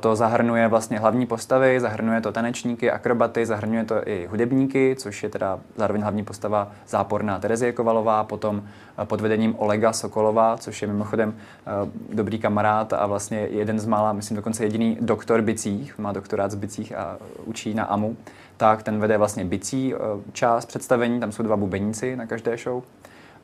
to 0.00 0.16
zahrnuje 0.16 0.68
vlastně 0.68 0.98
hlavní 0.98 1.26
postavy, 1.26 1.80
zahrnuje 1.80 2.20
to 2.20 2.32
tanečníky, 2.32 2.90
akrobaty, 2.90 3.46
zahrnuje 3.46 3.84
to 3.84 4.08
i 4.08 4.26
hudebníky, 4.30 4.96
což 4.98 5.22
je 5.22 5.28
teda 5.28 5.60
zároveň 5.76 6.02
hlavní 6.02 6.24
postava 6.24 6.72
záporná 6.88 7.38
Terezie 7.38 7.72
Kovalová, 7.72 8.24
potom 8.24 8.62
eh, 8.98 9.06
pod 9.06 9.20
vedením 9.20 9.54
Olega 9.58 9.92
Sokolova, 9.92 10.56
což 10.56 10.82
je 10.82 10.88
mimochodem 10.88 11.34
eh, 11.36 11.70
dobrý 12.12 12.38
kamarád 12.38 12.92
a 12.92 13.06
vlastně 13.06 13.38
jeden 13.50 13.78
z 13.78 13.86
mála, 13.86 14.12
myslím 14.12 14.36
dokonce 14.36 14.64
jediný 14.64 14.98
doktor 15.00 15.40
bicích, 15.40 15.98
má 15.98 16.12
doktorát 16.12 16.50
z 16.50 16.54
bicích 16.54 16.96
a 16.96 17.16
učí 17.44 17.74
na 17.74 17.84
AMU, 17.84 18.16
tak 18.56 18.82
ten 18.82 18.98
vede 19.00 19.18
vlastně 19.18 19.44
bicí 19.44 19.94
eh, 19.94 19.98
část 20.32 20.66
představení, 20.66 21.20
tam 21.20 21.32
jsou 21.32 21.42
dva 21.42 21.56
bubeníci 21.56 22.16
na 22.16 22.26
každé 22.26 22.56
show. 22.56 22.82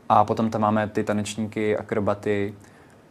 A 0.08 0.24
potom 0.24 0.50
tam 0.50 0.60
máme 0.60 0.88
ty 0.88 1.04
tanečníky, 1.04 1.76
akrobaty, 1.76 2.54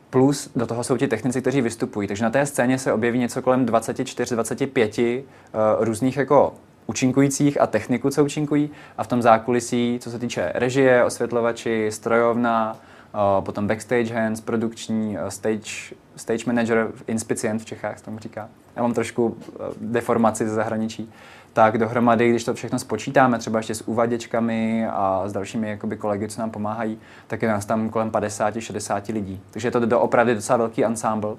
Plus 0.10 0.50
do 0.56 0.68
toho 0.68 0.84
jsou 0.84 0.98
ti 0.98 1.08
technici, 1.08 1.42
kteří 1.42 1.62
vystupují. 1.62 2.08
Takže 2.08 2.24
na 2.24 2.30
té 2.30 2.46
scéně 2.46 2.80
se 2.80 2.94
objeví 2.94 3.20
něco 3.20 3.42
kolem 3.42 3.66
24-25 3.66 5.18
uh, 5.18 5.24
eh, 5.24 5.86
různých 5.86 6.18
jako 6.18 6.54
účinkujících 6.86 7.62
a 7.62 7.68
techniků, 7.68 8.10
co 8.10 8.26
účinkují. 8.26 8.70
A 8.98 9.04
v 9.04 9.08
tom 9.08 9.22
zákulisí, 9.22 10.00
co 10.02 10.12
se 10.12 10.20
týče 10.20 10.52
režie, 10.56 11.04
osvětlovači, 11.04 11.88
strojovna, 11.92 12.78
uh, 13.14 13.46
potom 13.46 13.68
backstage 13.68 14.14
hands, 14.14 14.42
produkční, 14.42 15.18
uh, 15.18 15.28
stage, 15.28 15.96
stage 16.16 16.44
manager, 16.48 16.92
inspicient 17.08 17.62
v 17.62 17.66
Čechách, 17.66 18.02
tomu 18.02 18.20
říká. 18.20 18.50
Já 18.76 18.82
mám 18.82 18.94
trošku 18.94 19.26
uh, 19.26 19.36
deformaci 19.82 20.48
ze 20.48 20.56
zahraničí 20.56 21.10
tak 21.58 21.78
dohromady, 21.78 22.30
když 22.30 22.44
to 22.44 22.54
všechno 22.54 22.80
spočítáme, 22.80 23.40
třeba 23.40 23.60
ještě 23.60 23.76
s 23.76 23.88
uvaděčkami 23.88 24.88
a 24.88 25.24
s 25.26 25.34
dalšími 25.34 25.70
jakoby, 25.70 25.98
kolegy, 25.98 26.28
co 26.28 26.42
nám 26.42 26.52
pomáhají, 26.52 27.00
tak 27.28 27.42
je 27.42 27.48
nás 27.48 27.66
tam 27.66 27.90
kolem 27.90 28.12
50-60 28.12 29.14
lidí. 29.14 29.42
Takže 29.52 29.68
je 29.68 29.72
to 29.72 29.86
doopravdy 29.86 30.36
docela 30.36 30.58
velký 30.58 30.86
ensemble, 30.86 31.36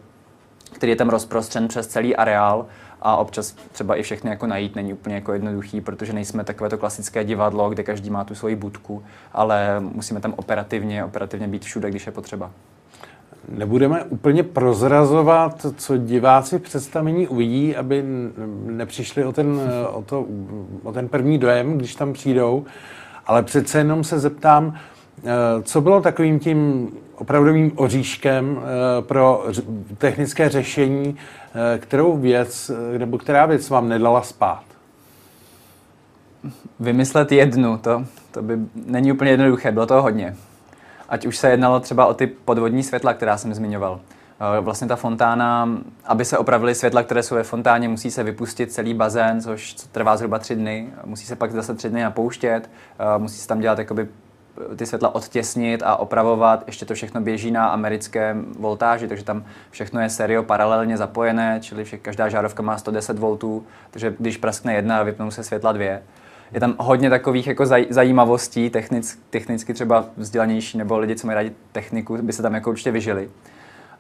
který 0.73 0.93
je 0.93 0.97
tam 0.97 1.09
rozprostřen 1.09 1.69
přes 1.69 1.87
celý 1.87 2.17
areál 2.17 2.67
a 3.03 3.17
občas 3.17 3.55
třeba 3.73 3.97
i 3.97 4.03
všechny 4.03 4.31
jako 4.31 4.47
najít 4.47 4.77
není 4.77 4.93
úplně 4.93 5.15
jako 5.15 5.33
jednoduchý, 5.33 5.81
protože 5.81 6.13
nejsme 6.13 6.45
takové 6.45 6.71
to 6.71 6.79
klasické 6.79 7.25
divadlo, 7.25 7.71
kde 7.71 7.83
každý 7.83 8.11
má 8.11 8.25
tu 8.25 8.35
svoji 8.35 8.57
budku, 8.57 9.05
ale 9.33 9.81
musíme 9.81 10.21
tam 10.21 10.35
operativně, 10.37 11.05
operativně 11.05 11.49
být 11.49 11.65
všude, 11.65 11.91
když 11.91 12.07
je 12.07 12.13
potřeba. 12.13 12.51
Nebudeme 13.49 14.05
úplně 14.05 14.43
prozrazovat, 14.43 15.67
co 15.77 15.97
diváci 15.97 16.59
v 16.59 16.63
představení 16.63 17.29
uvidí, 17.29 17.77
aby 17.77 18.05
nepřišli 18.67 19.25
o 19.25 19.33
ten, 19.33 19.61
o, 19.93 20.03
to, 20.03 20.27
o 20.83 20.93
ten 20.93 21.09
první 21.09 21.39
dojem, 21.39 21.79
když 21.79 21.95
tam 21.95 22.13
přijdou, 22.13 22.65
ale 23.27 23.43
přece 23.43 23.79
jenom 23.79 24.05
se 24.05 24.19
zeptám, 24.19 24.75
eh, 25.25 25.31
co 25.63 25.81
bylo 25.81 26.01
takovým 26.01 26.39
tím 26.39 26.89
opravdovým 27.15 27.73
oříškem 27.77 28.59
eh, 28.59 29.03
pro 29.03 29.45
technické 29.99 30.49
řešení, 30.49 31.17
eh, 31.75 31.79
kterou 31.79 32.17
věc, 32.17 32.71
nebo 32.99 33.19
která 33.19 33.47
věc 33.47 33.71
vám 33.71 33.89
nedala 33.89 34.23
spát? 34.23 34.63
Vymyslet 36.81 37.33
jednu, 37.33 37.79
to, 37.79 38.05
to 38.31 38.43
by 38.43 38.59
není 38.87 39.13
úplně 39.13 39.31
jednoduché, 39.31 39.73
bylo 39.73 39.87
to 39.87 40.03
hodně. 40.03 40.37
Ať 41.09 41.27
už 41.27 41.39
se 41.39 41.51
jednalo 41.51 41.81
třeba 41.81 42.07
o 42.07 42.15
ty 42.15 42.27
podvodní 42.27 42.83
světla, 42.83 43.15
která 43.15 43.37
jsem 43.37 43.55
zmiňoval. 43.55 44.01
Eh, 44.41 44.61
vlastně 44.61 44.89
ta 44.89 44.97
fontána, 44.97 45.69
aby 46.05 46.25
se 46.25 46.39
opravily 46.39 46.75
světla, 46.75 47.03
které 47.03 47.23
jsou 47.23 47.35
ve 47.35 47.43
fontáně, 47.43 47.89
musí 47.89 48.11
se 48.11 48.23
vypustit 48.23 48.73
celý 48.73 48.95
bazén, 48.95 49.41
což 49.41 49.75
trvá 49.75 50.17
zhruba 50.17 50.39
tři 50.39 50.55
dny. 50.55 50.89
Musí 51.05 51.27
se 51.27 51.37
pak 51.37 51.53
zase 51.53 51.75
tři 51.75 51.91
dny 51.91 52.03
napouštět, 52.03 52.71
eh, 52.99 53.19
musí 53.19 53.39
se 53.39 53.49
tam 53.49 53.61
dělat 53.61 53.79
jakoby 53.79 54.09
eh, 54.73 54.77
ty 54.77 54.87
světla 54.87 55.15
odtěsnit 55.15 55.83
a 55.85 55.97
opravovat. 55.97 56.65
Ještě 56.67 56.87
to 56.87 56.95
všechno 56.95 57.21
běží 57.21 57.51
na 57.51 57.69
americké 57.69 58.37
voltáži, 58.59 59.09
takže 59.09 59.25
tam 59.25 59.45
všechno 59.71 60.01
je 60.01 60.11
serio 60.11 60.43
paralelně 60.43 60.97
zapojené, 60.97 61.59
čili 61.63 61.85
vše, 61.85 61.99
každá 61.99 62.29
žárovka 62.29 62.63
má 62.63 62.79
110 62.79 63.19
V, 63.19 63.39
takže 63.91 64.15
když 64.19 64.37
praskne 64.37 64.75
jedna, 64.75 65.03
vypnou 65.03 65.31
se 65.31 65.43
světla 65.45 65.73
dvě 65.73 66.03
je 66.53 66.61
tam 66.61 66.75
hodně 66.79 67.11
takových 67.11 67.47
jako 67.47 67.67
zaj, 67.67 67.87
zajímavostí, 67.91 68.71
technic, 68.71 69.19
technicky 69.31 69.75
třeba 69.75 70.05
vzdělanější 70.17 70.79
nebo 70.79 70.99
lidi, 70.99 71.17
co 71.17 71.27
mají 71.27 71.35
rádi 71.35 71.53
techniku, 71.73 72.19
by 72.23 72.33
se 72.33 72.43
tam 72.43 72.55
jako 72.55 72.71
určitě 72.71 72.91
vyžili. 72.91 73.29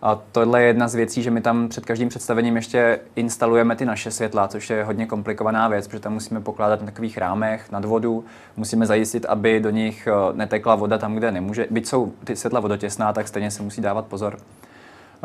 A 0.02 0.22
tohle 0.32 0.62
je 0.62 0.66
jedna 0.66 0.88
z 0.88 0.94
věcí, 0.94 1.22
že 1.22 1.30
my 1.30 1.40
tam 1.40 1.68
před 1.68 1.84
každým 1.84 2.08
představením 2.08 2.56
ještě 2.56 3.00
instalujeme 3.16 3.76
ty 3.76 3.84
naše 3.84 4.10
světla, 4.10 4.48
což 4.48 4.70
je 4.70 4.84
hodně 4.84 5.06
komplikovaná 5.06 5.68
věc, 5.68 5.86
protože 5.86 6.00
tam 6.00 6.12
musíme 6.12 6.40
pokládat 6.40 6.80
na 6.80 6.86
takových 6.86 7.18
rámech 7.18 7.72
nad 7.72 7.84
vodu, 7.84 8.24
musíme 8.56 8.86
zajistit, 8.86 9.26
aby 9.26 9.60
do 9.60 9.70
nich 9.70 10.06
eh, 10.06 10.12
netekla 10.32 10.74
voda 10.74 10.98
tam, 10.98 11.14
kde 11.14 11.32
nemůže. 11.32 11.66
Byť 11.70 11.86
jsou 11.86 12.12
ty 12.24 12.36
světla 12.36 12.60
vodotěsná, 12.60 13.12
tak 13.12 13.28
stejně 13.28 13.50
se 13.50 13.62
musí 13.62 13.80
dávat 13.80 14.06
pozor. 14.06 14.38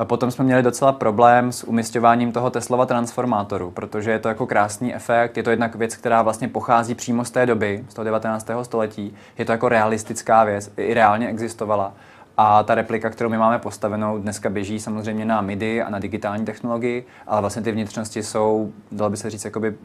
Potom 0.03 0.31
jsme 0.31 0.45
měli 0.45 0.63
docela 0.63 0.91
problém 0.91 1.51
s 1.51 1.63
umistováním 1.63 2.31
toho 2.31 2.49
Teslova 2.49 2.85
transformátoru, 2.85 3.71
protože 3.71 4.11
je 4.11 4.19
to 4.19 4.27
jako 4.27 4.47
krásný 4.47 4.95
efekt, 4.95 5.37
je 5.37 5.43
to 5.43 5.49
jednak 5.49 5.75
věc, 5.75 5.95
která 5.95 6.21
vlastně 6.21 6.47
pochází 6.47 6.95
přímo 6.95 7.25
z 7.25 7.31
té 7.31 7.45
doby, 7.45 7.85
z 7.89 7.93
toho 7.93 8.05
19. 8.05 8.49
století, 8.63 9.15
je 9.37 9.45
to 9.45 9.51
jako 9.51 9.69
realistická 9.69 10.43
věc, 10.43 10.71
i 10.77 10.93
reálně 10.93 11.27
existovala. 11.27 11.93
A 12.37 12.63
ta 12.63 12.75
replika, 12.75 13.09
kterou 13.09 13.29
my 13.29 13.37
máme 13.37 13.59
postavenou, 13.59 14.19
dneska 14.19 14.49
běží 14.49 14.79
samozřejmě 14.79 15.25
na 15.25 15.41
MIDI 15.41 15.81
a 15.81 15.89
na 15.89 15.99
digitální 15.99 16.45
technologii, 16.45 17.05
ale 17.27 17.41
vlastně 17.41 17.61
ty 17.61 17.71
vnitřnosti 17.71 18.23
jsou, 18.23 18.71
dalo 18.91 19.09
by 19.09 19.17
se 19.17 19.29
říct, 19.29 19.45
jakoby 19.45 19.75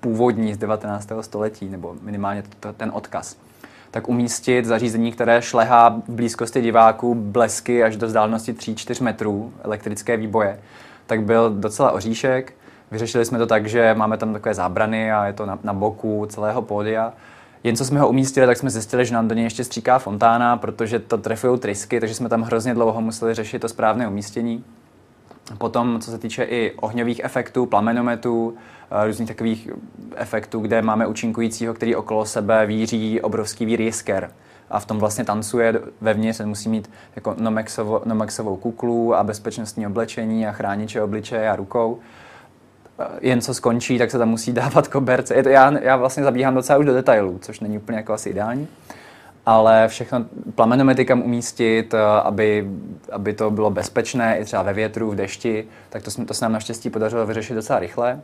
původní 0.00 0.54
z 0.54 0.58
19. 0.58 1.08
století, 1.20 1.68
nebo 1.68 1.96
minimálně 2.02 2.42
ten 2.76 2.90
odkaz 2.94 3.36
tak 3.90 4.08
umístit 4.08 4.64
zařízení, 4.64 5.12
které 5.12 5.42
šlehá 5.42 5.88
v 5.88 6.12
blízkosti 6.12 6.60
diváků 6.60 7.14
blesky 7.14 7.84
až 7.84 7.96
do 7.96 8.06
vzdálenosti 8.06 8.52
3-4 8.52 9.02
metrů 9.02 9.52
elektrické 9.62 10.16
výboje, 10.16 10.60
tak 11.06 11.22
byl 11.22 11.50
docela 11.50 11.92
oříšek. 11.92 12.52
Vyřešili 12.90 13.24
jsme 13.24 13.38
to 13.38 13.46
tak, 13.46 13.66
že 13.66 13.94
máme 13.94 14.16
tam 14.16 14.32
takové 14.32 14.54
zábrany 14.54 15.12
a 15.12 15.26
je 15.26 15.32
to 15.32 15.46
na, 15.46 15.58
na 15.62 15.72
boku 15.72 16.26
celého 16.28 16.62
pódia. 16.62 17.12
Jen 17.64 17.76
co 17.76 17.84
jsme 17.84 18.00
ho 18.00 18.08
umístili, 18.08 18.46
tak 18.46 18.56
jsme 18.56 18.70
zjistili, 18.70 19.06
že 19.06 19.14
nám 19.14 19.28
do 19.28 19.34
něj 19.34 19.44
ještě 19.44 19.64
stříká 19.64 19.98
fontána, 19.98 20.56
protože 20.56 20.98
to 20.98 21.18
trefují 21.18 21.58
trysky, 21.58 22.00
takže 22.00 22.14
jsme 22.14 22.28
tam 22.28 22.42
hrozně 22.42 22.74
dlouho 22.74 23.00
museli 23.00 23.34
řešit 23.34 23.58
to 23.58 23.68
správné 23.68 24.08
umístění. 24.08 24.64
Potom, 25.58 26.00
co 26.00 26.10
se 26.10 26.18
týče 26.18 26.44
i 26.44 26.72
ohňových 26.72 27.20
efektů, 27.24 27.66
plamenometů, 27.66 28.54
eh, 28.90 29.06
různých 29.06 29.28
takových 29.28 29.68
efektů, 30.16 30.60
kde 30.60 30.82
máme 30.82 31.06
účinkujícího, 31.06 31.74
který 31.74 31.96
okolo 31.96 32.24
sebe 32.24 32.66
víří 32.66 33.20
obrovský 33.20 33.66
vír 33.66 33.80
jisker 33.80 34.30
a 34.70 34.80
v 34.80 34.86
tom 34.86 34.98
vlastně 34.98 35.24
tancuje 35.24 35.80
vevnitř, 36.00 36.40
musí 36.40 36.68
mít 36.68 36.90
jako 37.16 37.34
Nomexovo, 37.38 38.02
Nomexovou 38.04 38.56
kuklu 38.56 39.14
a 39.14 39.24
bezpečnostní 39.24 39.86
oblečení 39.86 40.46
a 40.46 40.52
chrániče 40.52 41.02
obličeje 41.02 41.50
a 41.50 41.56
rukou. 41.56 41.98
Eh, 42.98 43.04
jen 43.20 43.40
co 43.40 43.54
skončí, 43.54 43.98
tak 43.98 44.10
se 44.10 44.18
tam 44.18 44.28
musí 44.28 44.52
dávat 44.62 44.88
koberce. 44.88 45.34
Je 45.34 45.42
to, 45.42 45.48
já, 45.48 45.78
já 45.78 45.96
vlastně 45.96 46.22
zabíhám 46.22 46.54
docela 46.54 46.78
už 46.78 46.86
do 46.86 46.94
detailů, 46.94 47.38
což 47.42 47.60
není 47.60 47.78
úplně 47.78 47.98
jako 47.98 48.12
asi 48.12 48.30
ideální 48.30 48.68
ale 49.48 49.88
všechno 49.88 50.24
plamenomety 50.54 51.04
kam 51.04 51.22
umístit, 51.22 51.94
eh, 51.94 52.00
aby, 52.00 52.68
aby 53.12 53.32
to 53.32 53.50
bylo 53.50 53.70
bezpečné 53.70 54.38
i 54.38 54.44
třeba 54.44 54.62
ve 54.62 54.72
větru, 54.72 55.10
v 55.10 55.14
dešti, 55.14 55.64
tak 55.88 56.02
to, 56.02 56.24
to 56.24 56.34
se 56.34 56.44
nám 56.44 56.52
naštěstí 56.52 56.90
podařilo 56.90 57.26
vyřešit 57.26 57.54
docela 57.54 57.78
rychle. 57.78 58.20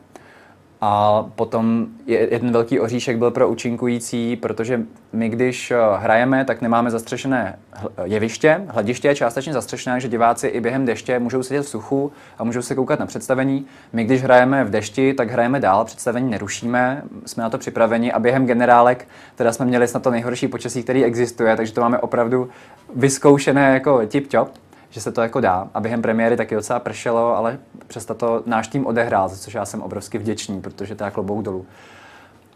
A 0.81 1.23
potom 1.35 1.87
jeden 2.05 2.51
velký 2.51 2.79
oříšek 2.79 3.17
byl 3.17 3.31
pro 3.31 3.49
účinkující, 3.49 4.35
protože 4.35 4.81
my, 5.13 5.29
když 5.29 5.71
eh, 5.71 5.77
hrajeme, 5.97 6.45
tak 6.45 6.61
nemáme 6.61 6.91
zastřešené 6.91 7.59
jeviště. 8.03 8.61
Hlediště 8.67 9.07
je 9.07 9.15
částečně 9.15 9.53
zastřešené, 9.53 9.99
že 9.99 10.07
diváci 10.07 10.47
i 10.47 10.61
během 10.61 10.85
deště 10.85 11.19
můžou 11.19 11.43
sedět 11.43 11.61
v 11.61 11.69
suchu 11.69 12.11
a 12.37 12.43
můžou 12.43 12.61
se 12.61 12.75
koukat 12.75 12.99
na 12.99 13.05
představení. 13.05 13.65
My, 13.93 14.03
když 14.03 14.23
hrajeme 14.23 14.63
v 14.63 14.69
dešti, 14.69 15.13
tak 15.13 15.29
hrajeme 15.29 15.59
dál, 15.59 15.85
představení 15.85 16.29
nerušíme, 16.29 17.03
jsme 17.25 17.43
na 17.43 17.49
to 17.49 17.57
připraveni 17.57 18.11
a 18.11 18.19
během 18.19 18.45
generálek 18.45 19.07
teda 19.35 19.53
jsme 19.53 19.65
měli 19.65 19.87
snad 19.87 20.03
to 20.03 20.11
nejhorší 20.11 20.47
počasí, 20.47 20.83
který 20.83 21.03
existuje, 21.03 21.55
takže 21.55 21.73
to 21.73 21.81
máme 21.81 21.99
opravdu 21.99 22.49
vyzkoušené 22.95 23.73
jako 23.73 23.97
tip-top 23.97 24.47
že 24.89 25.01
se 25.01 25.11
to 25.11 25.21
jako 25.21 25.39
dá. 25.39 25.67
A 25.73 25.79
během 25.79 26.01
premiéry 26.01 26.37
taky 26.37 26.55
docela 26.55 26.79
pršelo, 26.79 27.37
ale 27.37 27.59
přesto 27.87 28.13
to 28.13 28.43
náš 28.45 28.67
tým 28.67 28.85
odehrál, 28.85 29.29
za 29.29 29.37
což 29.37 29.53
já 29.53 29.65
jsem 29.65 29.81
obrovsky 29.81 30.17
vděčný, 30.17 30.61
protože 30.61 30.95
to 30.95 31.03
je 31.03 31.11
klobouk 31.11 31.43
dolů. 31.43 31.65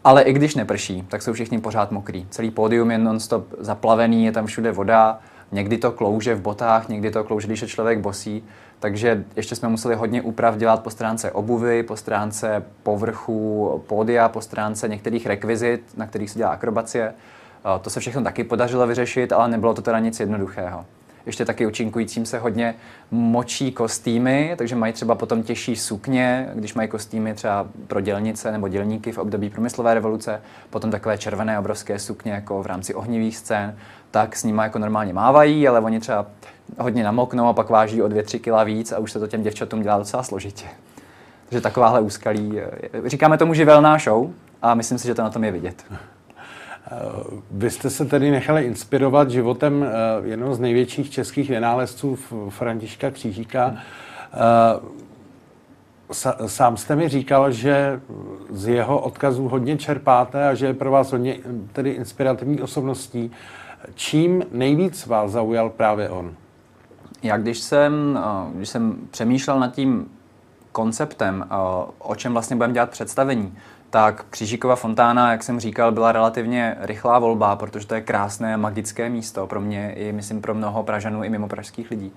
Ale 0.04 0.22
i 0.22 0.32
když 0.32 0.54
neprší, 0.54 1.02
tak 1.02 1.22
jsou 1.22 1.32
všichni 1.32 1.60
pořád 1.60 1.90
mokrý. 1.90 2.26
Celý 2.30 2.50
pódium 2.50 2.90
je 2.90 2.98
non-stop 2.98 3.46
zaplavený, 3.58 4.24
je 4.24 4.32
tam 4.32 4.46
všude 4.46 4.72
voda, 4.72 5.18
někdy 5.52 5.78
to 5.78 5.92
klouže 5.92 6.34
v 6.34 6.40
botách, 6.40 6.88
někdy 6.88 7.10
to 7.10 7.24
klouže, 7.24 7.46
když 7.46 7.62
je 7.62 7.68
člověk 7.68 7.98
bosí. 7.98 8.44
Takže 8.80 9.24
ještě 9.36 9.56
jsme 9.56 9.68
museli 9.68 9.94
hodně 9.94 10.22
úprav 10.22 10.56
dělat 10.56 10.82
po 10.82 10.90
stránce 10.90 11.32
obuvy, 11.32 11.82
po 11.82 11.96
stránce 11.96 12.62
povrchu 12.82 13.82
pódia, 13.86 14.28
po 14.28 14.40
stránce 14.40 14.88
některých 14.88 15.26
rekvizit, 15.26 15.82
na 15.96 16.06
kterých 16.06 16.30
se 16.30 16.38
dělá 16.38 16.50
akrobacie. 16.50 17.14
To 17.80 17.90
se 17.90 18.00
všechno 18.00 18.22
taky 18.22 18.44
podařilo 18.44 18.86
vyřešit, 18.86 19.32
ale 19.32 19.48
nebylo 19.48 19.74
to 19.74 19.82
teda 19.82 19.98
nic 19.98 20.20
jednoduchého 20.20 20.84
ještě 21.26 21.44
taky 21.44 21.66
účinkujícím 21.66 22.26
se 22.26 22.38
hodně 22.38 22.74
močí 23.10 23.72
kostýmy, 23.72 24.54
takže 24.58 24.76
mají 24.76 24.92
třeba 24.92 25.14
potom 25.14 25.42
těžší 25.42 25.76
sukně, 25.76 26.48
když 26.54 26.74
mají 26.74 26.88
kostýmy 26.88 27.34
třeba 27.34 27.66
pro 27.86 28.00
dělnice 28.00 28.52
nebo 28.52 28.68
dělníky 28.68 29.12
v 29.12 29.18
období 29.18 29.50
průmyslové 29.50 29.94
revoluce, 29.94 30.42
potom 30.70 30.90
takové 30.90 31.18
červené 31.18 31.58
obrovské 31.58 31.98
sukně 31.98 32.32
jako 32.32 32.62
v 32.62 32.66
rámci 32.66 32.94
ohnivých 32.94 33.36
scén, 33.36 33.76
tak 34.10 34.36
s 34.36 34.44
nimi 34.44 34.62
jako 34.62 34.78
normálně 34.78 35.12
mávají, 35.12 35.68
ale 35.68 35.80
oni 35.80 36.00
třeba 36.00 36.26
hodně 36.78 37.04
namoknou 37.04 37.46
a 37.46 37.52
pak 37.52 37.70
váží 37.70 38.02
o 38.02 38.08
2-3 38.08 38.38
kg 38.38 38.66
víc 38.66 38.92
a 38.92 38.98
už 38.98 39.12
se 39.12 39.18
to 39.18 39.26
těm 39.26 39.42
děvčatům 39.42 39.82
dělá 39.82 39.98
docela 39.98 40.22
složitě. 40.22 40.66
Takže 41.48 41.60
takováhle 41.60 42.00
úskalí. 42.00 42.60
Říkáme 43.06 43.38
tomu 43.38 43.54
živelná 43.54 43.98
show 43.98 44.30
a 44.62 44.74
myslím 44.74 44.98
si, 44.98 45.06
že 45.06 45.14
to 45.14 45.22
na 45.22 45.30
tom 45.30 45.44
je 45.44 45.52
vidět. 45.52 45.84
Vy 47.50 47.70
jste 47.70 47.90
se 47.90 48.04
tedy 48.04 48.30
nechali 48.30 48.62
inspirovat 48.62 49.30
životem 49.30 49.84
eh, 49.84 49.88
jednoho 50.28 50.54
z 50.54 50.60
největších 50.60 51.10
českých 51.10 51.50
vynálezců 51.50 52.18
Františka 52.48 53.10
Křížíka. 53.10 53.74
Eh, 54.32 54.36
sám 56.46 56.76
jste 56.76 56.96
mi 56.96 57.08
říkal, 57.08 57.52
že 57.52 58.00
z 58.50 58.68
jeho 58.68 59.00
odkazů 59.00 59.48
hodně 59.48 59.78
čerpáte 59.78 60.48
a 60.48 60.54
že 60.54 60.66
je 60.66 60.74
pro 60.74 60.90
vás 60.90 61.12
hodně 61.12 61.36
tedy 61.72 61.90
inspirativní 61.90 62.60
osobností. 62.60 63.30
Čím 63.94 64.44
nejvíc 64.52 65.06
vás 65.06 65.30
zaujal 65.30 65.70
právě 65.70 66.08
on? 66.08 66.34
Já 67.22 67.36
když 67.36 67.58
jsem, 67.58 68.18
eh, 68.22 68.56
když 68.56 68.68
jsem 68.68 68.96
přemýšlel 69.10 69.60
nad 69.60 69.74
tím 69.74 70.10
konceptem, 70.72 71.46
o 71.98 72.14
čem 72.14 72.32
vlastně 72.32 72.56
budeme 72.56 72.74
dělat 72.74 72.90
představení, 72.90 73.54
tak 73.90 74.24
Křížíkova 74.30 74.76
fontána, 74.76 75.32
jak 75.32 75.42
jsem 75.42 75.60
říkal, 75.60 75.92
byla 75.92 76.12
relativně 76.12 76.76
rychlá 76.80 77.18
volba, 77.18 77.56
protože 77.56 77.86
to 77.86 77.94
je 77.94 78.00
krásné, 78.00 78.56
magické 78.56 79.08
místo 79.08 79.46
pro 79.46 79.60
mě 79.60 79.92
i, 79.92 80.12
myslím, 80.12 80.40
pro 80.40 80.54
mnoho 80.54 80.82
Pražanů 80.82 81.24
i 81.24 81.28
mimo 81.28 81.48
pražských 81.48 81.90
lidí. 81.90 82.12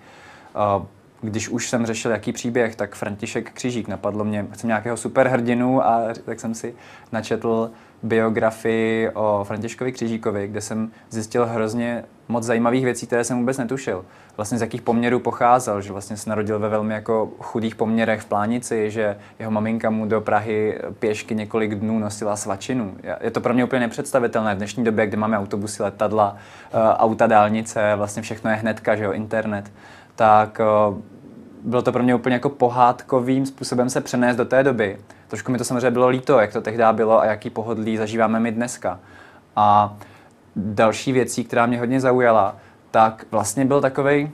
Když 1.21 1.49
už 1.49 1.69
jsem 1.69 1.85
řešil, 1.85 2.11
jaký 2.11 2.33
příběh, 2.33 2.75
tak 2.75 2.95
František 2.95 3.51
Křížík 3.51 3.87
napadlo 3.87 4.25
mě, 4.25 4.47
jsem 4.53 4.67
nějakého 4.67 4.97
superhrdinu 4.97 5.85
a 5.85 6.01
tak 6.25 6.39
jsem 6.39 6.55
si 6.55 6.75
načetl 7.11 7.71
biografii 8.03 9.09
o 9.09 9.43
Františkovi 9.47 9.91
Křížíkovi, 9.91 10.47
kde 10.47 10.61
jsem 10.61 10.91
zjistil 11.09 11.45
hrozně 11.45 12.03
moc 12.27 12.43
zajímavých 12.43 12.85
věcí, 12.85 13.07
které 13.07 13.23
jsem 13.23 13.39
vůbec 13.39 13.57
netušil. 13.57 14.05
Vlastně 14.37 14.57
z 14.57 14.61
jakých 14.61 14.81
poměrů 14.81 15.19
pocházel, 15.19 15.81
že 15.81 15.91
vlastně 15.91 16.17
se 16.17 16.29
narodil 16.29 16.59
ve 16.59 16.69
velmi 16.69 16.93
jako 16.93 17.31
chudých 17.39 17.75
poměrech 17.75 18.21
v 18.21 18.25
Plánici, 18.25 18.91
že 18.91 19.17
jeho 19.39 19.51
maminka 19.51 19.89
mu 19.89 20.05
do 20.05 20.21
Prahy 20.21 20.79
pěšky 20.99 21.35
několik 21.35 21.75
dnů 21.75 21.99
nosila 21.99 22.35
svačinu. 22.35 22.95
Je 23.21 23.31
to 23.31 23.41
pro 23.41 23.53
mě 23.53 23.63
úplně 23.63 23.79
nepředstavitelné 23.79 24.55
v 24.55 24.57
dnešní 24.57 24.83
době, 24.83 25.07
kdy 25.07 25.17
máme 25.17 25.37
autobusy, 25.37 25.83
letadla, 25.83 26.37
eh, 26.73 26.77
auta, 26.93 27.27
dálnice, 27.27 27.93
vlastně 27.95 28.21
všechno 28.21 28.49
je 28.49 28.55
hnedka, 28.55 28.95
že 28.95 29.03
jo, 29.03 29.11
internet 29.11 29.71
tak 30.15 30.61
uh, 30.89 30.97
bylo 31.63 31.81
to 31.81 31.91
pro 31.91 32.03
mě 32.03 32.15
úplně 32.15 32.33
jako 32.33 32.49
pohádkovým 32.49 33.45
způsobem 33.45 33.89
se 33.89 34.01
přenést 34.01 34.35
do 34.35 34.45
té 34.45 34.63
doby. 34.63 34.97
Trošku 35.33 35.51
mi 35.51 35.57
to 35.57 35.63
samozřejmě 35.63 35.91
bylo 35.91 36.07
líto, 36.07 36.39
jak 36.39 36.53
to 36.53 36.61
tehdy 36.61 36.83
bylo 36.91 37.19
a 37.19 37.25
jaký 37.25 37.49
pohodlí 37.49 37.97
zažíváme 37.97 38.39
my 38.39 38.51
dneska. 38.51 38.99
A 39.55 39.97
další 40.55 41.11
věcí, 41.11 41.43
která 41.43 41.65
mě 41.65 41.79
hodně 41.79 41.99
zaujala, 41.99 42.55
tak 42.91 43.25
vlastně 43.31 43.65
byl 43.65 43.81
takový 43.81 44.31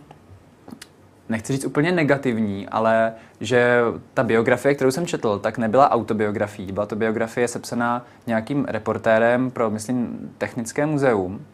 nechci 1.30 1.54
říct 1.54 1.66
úplně 1.66 1.92
negativní, 1.92 2.68
ale 2.68 3.14
že 3.40 3.82
ta 4.14 4.24
biografie, 4.24 4.76
kterou 4.76 4.92
jsem 4.92 5.06
četl, 5.06 5.40
tak 5.40 5.58
nebyla 5.58 5.92
autobiografií. 5.92 6.72
Byla 6.72 6.86
to 6.86 6.96
biografie 6.96 7.48
sepsaná 7.48 8.06
nějakým 8.28 8.66
reportérem 8.66 9.52
pro, 9.52 9.70
myslím, 9.70 10.30
Technické 10.38 10.86
muzeum. 10.86 11.46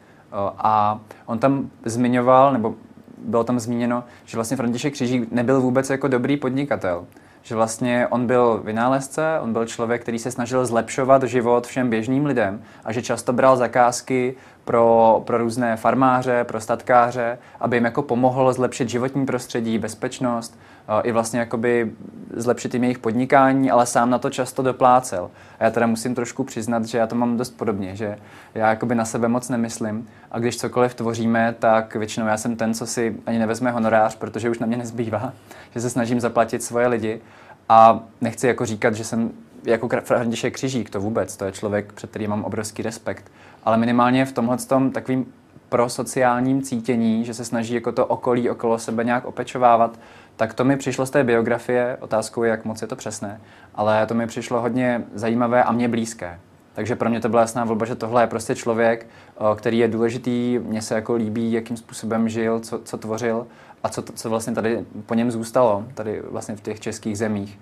A 0.58 1.00
on 1.26 1.40
tam 1.40 1.70
zmiňoval, 1.86 2.54
nebo 2.54 2.76
bylo 3.18 3.44
tam 3.44 3.60
zmíněno, 3.60 4.04
že 4.26 4.38
vlastně 4.38 4.58
František 4.58 4.94
Křižík 4.94 5.32
nebyl 5.32 5.62
vůbec 5.62 5.90
jako 5.90 6.08
dobrý 6.08 6.38
podnikatel. 6.38 7.06
Že 7.46 7.56
vlastně 7.56 8.08
on 8.10 8.28
byl 8.28 8.62
vynálezce, 8.64 9.40
on 9.42 9.54
byl 9.54 9.66
člověk, 9.66 10.02
který 10.02 10.20
se 10.20 10.32
snažil 10.32 10.66
zlepšovat 10.66 11.24
život 11.24 11.68
všem 11.68 11.90
běžným 11.90 12.26
lidem 12.26 12.64
a 12.86 12.92
že 12.92 13.02
často 13.02 13.34
bral 13.34 13.58
zakázky 13.58 14.36
pro, 14.64 15.22
pro 15.26 15.38
různé 15.38 15.78
farmáře, 15.78 16.44
pro 16.44 16.62
statkáře, 16.62 17.38
aby 17.60 17.78
jim 17.78 17.86
jako 17.86 18.02
pomohl 18.02 18.54
zlepšit 18.54 18.90
životní 18.90 19.26
prostředí, 19.26 19.78
bezpečnost, 19.78 20.58
i 21.04 21.12
vlastně 21.12 21.40
jakoby 21.40 21.92
zlepšit 22.34 22.74
jim 22.74 22.84
jejich 22.84 23.00
podnikání, 23.00 23.72
ale 23.72 23.86
sám 23.86 24.10
na 24.10 24.20
to 24.20 24.30
často 24.30 24.62
doplácel. 24.62 25.32
A 25.60 25.64
já 25.64 25.72
teda 25.72 25.88
musím 25.88 26.16
trošku 26.16 26.44
přiznat, 26.44 26.86
že 26.86 26.98
já 26.98 27.08
to 27.08 27.16
mám 27.16 27.38
dost 27.38 27.58
podobně, 27.58 27.96
že 27.96 28.18
já 28.56 28.70
jakoby 28.70 28.96
na 28.96 29.06
sebe 29.06 29.28
moc 29.28 29.50
nemyslím. 29.50 30.08
A 30.32 30.40
když 30.40 30.58
cokoliv 30.58 30.94
tvoříme, 30.96 31.56
tak 31.60 31.96
většinou 31.96 32.28
já 32.28 32.38
jsem 32.38 32.56
ten, 32.56 32.74
co 32.74 32.88
si 32.88 33.16
ani 33.26 33.40
nevezme 33.40 33.72
honorář, 33.72 34.16
protože 34.16 34.50
už 34.50 34.60
na 34.60 34.68
mě 34.68 34.78
nezbývá, 34.78 35.34
že 35.74 35.82
se 35.82 35.90
snažím 35.90 36.20
zaplatit 36.20 36.64
svoje 36.64 36.88
lidi. 36.88 37.22
A 37.70 38.00
nechci 38.22 38.48
jako 38.48 38.66
říkat, 38.66 38.94
že 38.94 39.04
jsem 39.04 39.32
jako 39.64 39.90
František 40.04 40.54
Křižík, 40.54 40.90
to 40.90 41.00
vůbec, 41.00 41.38
to 41.38 41.46
je 41.46 41.52
člověk, 41.52 41.94
před 41.94 42.10
kterým 42.10 42.30
mám 42.30 42.44
obrovský 42.44 42.82
respekt, 42.82 43.32
ale 43.64 43.78
minimálně 43.78 44.26
v 44.26 44.32
tomhle 44.32 44.58
tom 44.58 44.92
takovým 44.92 45.26
prosociálním 45.70 46.62
cítění, 46.62 47.26
že 47.26 47.34
se 47.34 47.46
snaží 47.46 47.74
jako 47.74 47.92
to 47.92 48.06
okolí 48.06 48.50
okolo 48.50 48.80
sebe 48.80 49.04
nějak 49.04 49.26
opečovávat, 49.26 50.00
tak 50.36 50.54
to 50.54 50.64
mi 50.64 50.78
přišlo 50.78 51.06
z 51.06 51.10
té 51.10 51.24
biografie, 51.24 51.98
otázkou 52.00 52.44
je, 52.44 52.50
jak 52.50 52.66
moc 52.66 52.82
je 52.82 52.88
to 52.88 52.96
přesné, 52.96 53.42
ale 53.76 54.06
to 54.06 54.14
mi 54.14 54.28
přišlo 54.28 54.62
hodně 54.62 55.04
zajímavé 55.14 55.64
a 55.64 55.72
mě 55.72 55.88
blízké. 55.88 56.40
Takže 56.74 56.96
pro 56.96 57.10
mě 57.10 57.20
to 57.20 57.30
byla 57.30 57.42
jasná 57.42 57.66
volba, 57.66 57.86
že 57.86 57.96
tohle 57.96 58.24
je 58.24 58.28
prostě 58.28 58.56
člověk, 58.56 59.08
který 59.56 59.78
je 59.78 59.88
důležitý, 59.88 60.60
mně 60.60 60.82
se 60.82 60.96
jako 60.96 61.16
líbí, 61.16 61.52
jakým 61.52 61.78
způsobem 61.78 62.30
žil, 62.30 62.60
co, 62.60 62.80
co 62.80 62.98
tvořil 62.98 63.48
a 63.84 63.90
co, 63.90 64.02
co 64.02 64.30
vlastně 64.30 64.54
tady 64.54 64.86
po 65.06 65.14
něm 65.14 65.32
zůstalo, 65.32 65.86
tady 65.94 66.22
vlastně 66.32 66.56
v 66.56 66.62
těch 66.62 66.80
českých 66.80 67.18
zemích. 67.18 67.60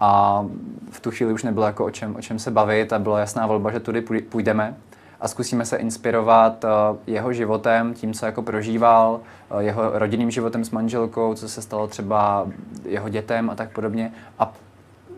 A 0.00 0.44
v 0.90 1.00
tu 1.00 1.10
chvíli 1.10 1.32
už 1.32 1.42
nebylo 1.42 1.66
jako 1.66 1.84
o 1.84 1.90
čem, 1.90 2.16
o 2.16 2.20
čem 2.20 2.38
se 2.38 2.50
bavit 2.50 2.92
a 2.92 2.98
byla 2.98 3.18
jasná 3.18 3.46
volba, 3.46 3.70
že 3.72 3.80
tudy 3.80 4.00
půjdeme 4.28 4.76
a 5.22 5.28
zkusíme 5.28 5.64
se 5.64 5.76
inspirovat 5.76 6.64
eh, 6.64 6.68
jeho 7.06 7.32
životem, 7.32 7.94
tím, 7.94 8.14
co 8.14 8.26
jako 8.26 8.42
prožíval, 8.42 9.20
eh, 9.50 9.62
jeho 9.62 9.98
rodinným 9.98 10.30
životem 10.30 10.64
s 10.64 10.70
manželkou, 10.70 11.34
co 11.34 11.48
se 11.48 11.62
stalo 11.62 11.86
třeba 11.86 12.46
jeho 12.84 13.08
dětem 13.08 13.50
a 13.50 13.54
tak 13.54 13.72
podobně. 13.72 14.12
A 14.38 14.52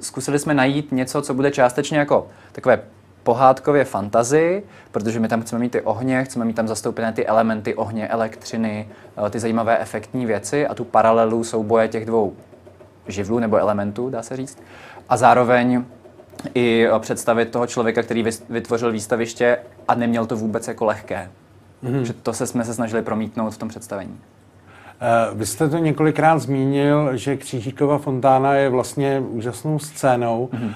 zkusili 0.01 0.39
jsme 0.39 0.55
najít 0.55 0.93
něco, 0.93 1.23
co 1.23 1.35
bude 1.35 1.51
částečně 1.51 1.99
jako 1.99 2.27
takové 2.53 2.83
pohádkově 3.23 3.85
fantazy, 3.85 4.63
protože 4.91 5.21
my 5.21 5.29
tam 5.29 5.43
chceme 5.43 5.61
mít 5.61 5.73
ty 5.73 5.81
ohně, 5.81 6.25
chceme 6.25 6.45
mít 6.45 6.57
tam 6.57 6.69
zastoupené 6.69 7.13
ty 7.13 7.27
elementy 7.27 7.75
ohně, 7.75 8.09
elektřiny, 8.09 8.89
eh, 9.27 9.31
ty 9.31 9.41
zajímavé 9.41 9.79
efektní 9.79 10.27
věci 10.27 10.67
a 10.67 10.75
tu 10.75 10.85
paralelu 10.85 11.45
souboje 11.45 11.89
těch 11.89 12.07
dvou 12.07 12.33
živlů 13.09 13.39
nebo 13.39 13.57
elementů, 13.57 14.11
dá 14.11 14.23
se 14.23 14.37
říct. 14.37 14.59
A 15.09 15.17
zároveň 15.17 15.85
i 16.55 16.87
představit 16.99 17.51
toho 17.51 17.67
člověka, 17.67 18.03
který 18.03 18.25
vytvořil 18.49 18.93
výstaviště 18.93 19.59
a 19.89 19.95
neměl 19.95 20.27
to 20.27 20.37
vůbec 20.37 20.69
jako 20.69 20.85
lehké. 20.85 21.31
Mm-hmm. 21.85 22.01
Že 22.01 22.13
to 22.13 22.33
se 22.33 22.47
jsme 22.47 22.65
se 22.65 22.75
snažili 22.75 23.03
promítnout 23.03 23.51
v 23.51 23.59
tom 23.59 23.69
představení. 23.69 24.19
Eh, 25.01 25.35
vy 25.35 25.47
jste 25.47 25.69
to 25.69 25.79
několikrát 25.79 26.39
zmínil, 26.39 27.17
že 27.17 27.37
Křížíkova 27.37 27.99
fontána 27.99 28.55
je 28.55 28.69
vlastně 28.69 29.21
úžasnou 29.21 29.79
scénou. 29.79 30.49
Mm-hmm. 30.53 30.75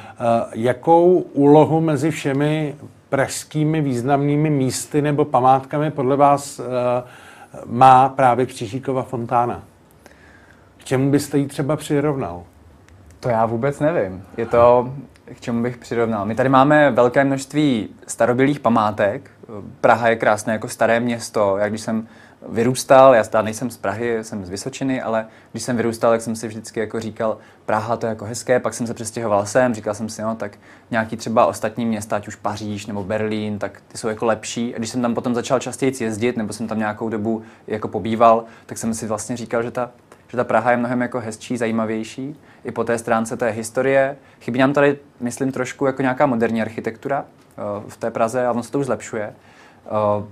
Jakou 0.52 1.18
úlohu 1.18 1.81
mezi 1.81 2.11
všemi 2.11 2.74
pražskými 3.09 3.81
významnými 3.81 4.50
místy 4.50 5.02
nebo 5.02 5.24
památkami 5.24 5.90
podle 5.90 6.16
vás 6.16 6.61
má 7.66 8.09
právě 8.09 8.46
Křížíkova 8.46 9.02
fontána? 9.02 9.62
K 10.78 10.85
čemu 10.85 11.11
byste 11.11 11.38
ji 11.38 11.46
třeba 11.46 11.76
přirovnal? 11.76 12.42
To 13.20 13.28
já 13.28 13.46
vůbec 13.46 13.81
nevím. 13.81 14.22
Je 14.37 14.46
to, 14.46 14.92
k 15.35 15.41
čemu 15.41 15.62
bych 15.62 15.77
přirovnal. 15.77 16.27
My 16.27 16.35
tady 16.35 16.49
máme 16.49 16.91
velké 16.91 17.25
množství 17.25 17.88
starobilých 18.07 18.61
památek. 18.61 19.31
Praha 19.81 20.09
je 20.09 20.17
krásné 20.17 20.53
jako 20.53 20.69
staré 20.69 21.01
město. 21.01 21.57
Já 21.57 21.69
když 21.69 21.81
jsem 21.81 22.09
vyrůstal, 22.49 23.14
já 23.14 23.25
stále 23.25 23.45
nejsem 23.45 23.71
z 23.71 23.77
Prahy, 23.77 24.25
jsem 24.25 24.45
z 24.45 24.51
Vysočiny, 24.51 25.03
ale 25.03 25.27
když 25.53 25.62
jsem 25.62 25.77
vyrůstal, 25.77 26.11
tak 26.11 26.21
jsem 26.21 26.37
si 26.37 26.49
vždycky 26.49 26.81
jako 26.81 27.01
říkal, 27.01 27.38
Praha 27.67 27.97
to 27.97 28.07
je 28.07 28.09
jako 28.09 28.25
hezké, 28.25 28.61
pak 28.61 28.75
jsem 28.75 28.87
se 28.87 28.95
přestěhoval 28.95 29.47
sem, 29.47 29.75
říkal 29.75 29.95
jsem 29.95 30.09
si, 30.09 30.23
no 30.23 30.35
tak 30.35 30.59
nějaký 30.91 31.17
třeba 31.17 31.47
ostatní 31.47 31.87
města, 31.87 32.17
ať 32.17 32.29
už 32.29 32.37
Paříž 32.37 32.87
nebo 32.87 33.05
Berlín, 33.05 33.59
tak 33.59 33.83
ty 33.88 33.99
jsou 33.99 34.09
jako 34.09 34.27
lepší. 34.27 34.75
A 34.75 34.79
když 34.79 34.91
jsem 34.91 35.03
tam 35.03 35.14
potom 35.14 35.35
začal 35.35 35.61
častěji 35.61 35.93
jezdit, 36.01 36.37
nebo 36.37 36.53
jsem 36.53 36.69
tam 36.69 36.79
nějakou 36.79 37.09
dobu 37.09 37.43
jako 37.67 37.88
pobýval, 37.88 38.45
tak 38.67 38.79
jsem 38.79 38.95
si 38.95 39.07
vlastně 39.07 39.37
říkal, 39.37 39.62
že 39.62 39.71
ta 39.71 39.91
že 40.29 40.37
ta 40.37 40.45
Praha 40.45 40.71
je 40.71 40.77
mnohem 40.77 41.01
jako 41.01 41.21
hezčí, 41.21 41.57
zajímavější. 41.57 42.37
I 42.64 42.73
po 42.73 42.85
té 42.85 42.99
stránce 42.99 43.37
té 43.37 43.51
historie. 43.51 44.17
Chybí 44.41 44.59
nám 44.59 44.73
tady, 44.73 44.99
myslím, 45.21 45.53
trošku 45.53 45.87
jako 45.87 46.03
nějaká 46.03 46.27
moderní 46.27 46.62
architektura 46.62 47.25
uh, 47.25 47.91
v 47.91 47.97
té 47.97 48.11
Praze 48.11 48.47
a 48.47 48.51
ono 48.51 48.62
se 48.62 48.73
to 48.73 48.79
už 48.79 48.87
zlepšuje. 48.87 49.35
Uh, 50.19 50.25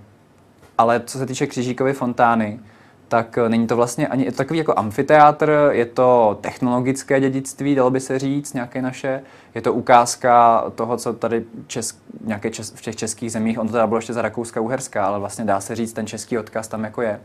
ale 0.79 1.01
co 1.07 1.19
se 1.19 1.27
týče 1.27 1.47
Křižíkovy 1.47 1.93
fontány, 1.93 2.61
tak 3.09 3.39
uh, 3.43 3.49
není 3.49 3.67
to 3.67 3.77
vlastně 3.77 4.09
ani 4.09 4.25
je 4.25 4.33
to 4.33 4.37
takový 4.37 4.59
jako 4.59 4.79
amfiteátr, 4.79 5.69
je 5.71 5.87
to 5.87 6.39
technologické 6.41 7.21
dědictví, 7.21 7.75
dalo 7.75 7.91
by 7.91 8.01
se 8.01 8.19
říct, 8.19 8.55
nějaké 8.55 8.83
naše. 8.83 9.23
Je 9.55 9.63
to 9.63 9.73
ukázka 9.73 10.65
toho, 10.75 10.97
co 10.97 11.13
tady 11.13 11.45
česk, 11.67 11.99
nějaké 12.25 12.51
čes, 12.51 12.73
v 12.77 12.81
těch 12.81 12.97
českých 12.97 13.33
zemích, 13.33 13.59
on 13.59 13.67
to 13.67 13.73
teda 13.73 13.87
bylo 13.87 13.99
ještě 13.99 14.13
za 14.13 14.23
Rakouska-Uherská, 14.23 15.05
ale 15.05 15.19
vlastně 15.19 15.45
dá 15.45 15.61
se 15.61 15.75
říct, 15.75 15.93
ten 15.93 16.07
český 16.07 16.39
odkaz 16.39 16.69
tam 16.69 16.85
jako 16.85 17.03
je 17.03 17.21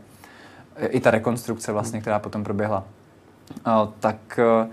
i 0.88 1.00
ta 1.00 1.10
rekonstrukce 1.10 1.72
vlastně, 1.72 2.00
která 2.00 2.18
potom 2.18 2.44
proběhla. 2.44 2.84
Tak 4.00 4.38
e, 4.38 4.68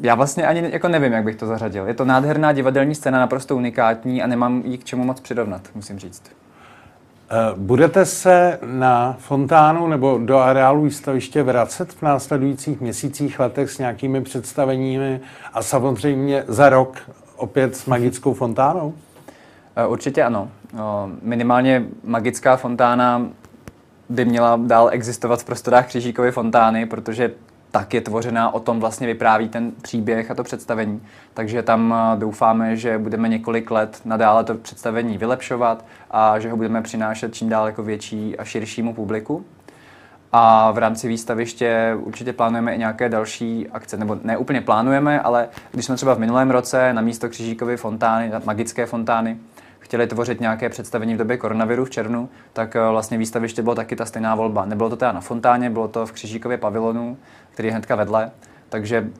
já 0.00 0.14
vlastně 0.14 0.46
ani 0.46 0.70
jako 0.72 0.88
nevím, 0.88 1.12
jak 1.12 1.24
bych 1.24 1.36
to 1.36 1.46
zařadil. 1.46 1.86
Je 1.86 1.94
to 1.94 2.04
nádherná 2.04 2.52
divadelní 2.52 2.94
scéna, 2.94 3.18
naprosto 3.18 3.56
unikátní 3.56 4.22
a 4.22 4.26
nemám 4.26 4.62
jí 4.64 4.78
k 4.78 4.84
čemu 4.84 5.04
moc 5.04 5.20
přirovnat, 5.20 5.62
musím 5.74 5.98
říct. 5.98 6.22
E, 6.26 7.54
budete 7.56 8.06
se 8.06 8.58
na 8.64 9.16
fontánu 9.18 9.86
nebo 9.86 10.18
do 10.18 10.38
areálu 10.38 10.82
výstaviště 10.82 11.42
vracet 11.42 11.92
v 11.92 12.02
následujících 12.02 12.80
měsících, 12.80 13.40
letech 13.40 13.70
s 13.70 13.78
nějakými 13.78 14.20
představeními 14.20 15.20
a 15.52 15.62
samozřejmě 15.62 16.44
za 16.48 16.68
rok 16.68 17.10
opět 17.36 17.76
s 17.76 17.86
magickou 17.86 18.34
fontánou? 18.34 18.94
E, 19.76 19.86
určitě 19.86 20.22
ano. 20.22 20.48
Minimálně 21.22 21.84
magická 22.04 22.56
fontána 22.56 23.26
by 24.08 24.24
měla 24.24 24.60
dál 24.62 24.88
existovat 24.92 25.40
v 25.40 25.44
prostorách 25.44 25.86
Křižíkovy 25.86 26.30
fontány, 26.30 26.86
protože 26.86 27.30
tak 27.74 27.94
je 27.94 28.00
tvořená, 28.00 28.54
o 28.54 28.60
tom 28.60 28.80
vlastně 28.80 29.06
vypráví 29.06 29.48
ten 29.48 29.72
příběh 29.82 30.30
a 30.30 30.34
to 30.34 30.42
představení. 30.42 31.02
Takže 31.34 31.62
tam 31.62 31.94
eh, 31.94 32.18
doufáme, 32.18 32.76
že 32.76 32.98
budeme 32.98 33.28
několik 33.28 33.70
let 33.70 34.00
nadále 34.04 34.44
to 34.44 34.54
představení 34.54 35.18
vylepšovat 35.18 35.84
a 36.10 36.38
že 36.38 36.50
ho 36.50 36.56
budeme 36.56 36.82
přinášet 36.82 37.34
čím 37.34 37.48
dál 37.48 37.66
jako 37.66 37.82
větší 37.82 38.38
a 38.38 38.44
širšímu 38.44 38.94
publiku. 38.94 39.44
A 40.32 40.70
v 40.70 40.78
rámci 40.78 41.08
výstaviště 41.08 41.96
určitě 41.98 42.32
plánujeme 42.32 42.74
i 42.74 42.78
nějaké 42.78 43.08
další 43.08 43.68
akce, 43.68 43.96
nebo 43.96 44.18
ne 44.24 44.36
úplně 44.36 44.60
plánujeme, 44.60 45.20
ale 45.20 45.48
když 45.72 45.84
jsme 45.84 45.96
třeba 45.96 46.14
v 46.14 46.18
minulém 46.18 46.50
roce 46.50 46.92
na 46.92 47.02
místo 47.02 47.28
Křižíkovy 47.28 47.76
fontány, 47.76 48.32
magické 48.44 48.86
fontány, 48.86 49.38
chtěli 49.84 50.06
tvořit 50.06 50.40
nějaké 50.40 50.68
představení 50.68 51.14
v 51.14 51.18
době 51.18 51.36
koronaviru 51.36 51.84
v 51.84 51.90
červnu, 51.90 52.28
tak 52.52 52.76
eh, 52.76 52.80
vlastně 52.90 53.18
výstaviště 53.18 53.62
bylo 53.62 53.74
taky 53.74 53.96
ta 53.96 54.04
stejná 54.04 54.34
volba. 54.34 54.64
Nebylo 54.64 54.90
to 54.90 54.96
teda 54.96 55.12
na 55.12 55.20
Fontáně, 55.20 55.70
bylo 55.70 55.88
to 55.88 56.06
v 56.06 56.12
Křižíkově 56.12 56.58
pavilonu, 56.58 57.16
který 57.50 57.68
je 57.68 57.72
hnedka 57.72 57.96
vedle, 57.96 58.30
takže 58.68 59.10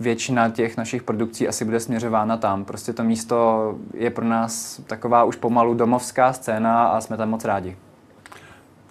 většina 0.00 0.50
těch 0.50 0.76
našich 0.76 1.02
produkcí 1.02 1.48
asi 1.48 1.64
bude 1.64 1.80
směřována 1.80 2.36
tam. 2.36 2.64
Prostě 2.64 2.92
to 2.92 3.04
místo 3.04 3.78
je 3.94 4.10
pro 4.10 4.24
nás 4.24 4.80
taková 4.86 5.24
už 5.24 5.36
pomalu 5.36 5.74
domovská 5.74 6.32
scéna 6.32 6.86
a 6.88 7.00
jsme 7.00 7.16
tam 7.16 7.30
moc 7.30 7.44
rádi. 7.44 7.76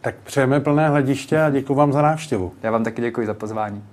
Tak 0.01 0.15
přejeme 0.23 0.59
plné 0.59 0.89
hlediště 0.89 1.41
a 1.41 1.49
děkuji 1.49 1.73
vám 1.73 1.93
za 1.93 2.01
návštěvu. 2.01 2.53
Já 2.63 2.71
vám 2.71 2.83
taky 2.83 3.01
děkuji 3.01 3.27
za 3.27 3.33
pozvání. 3.33 3.83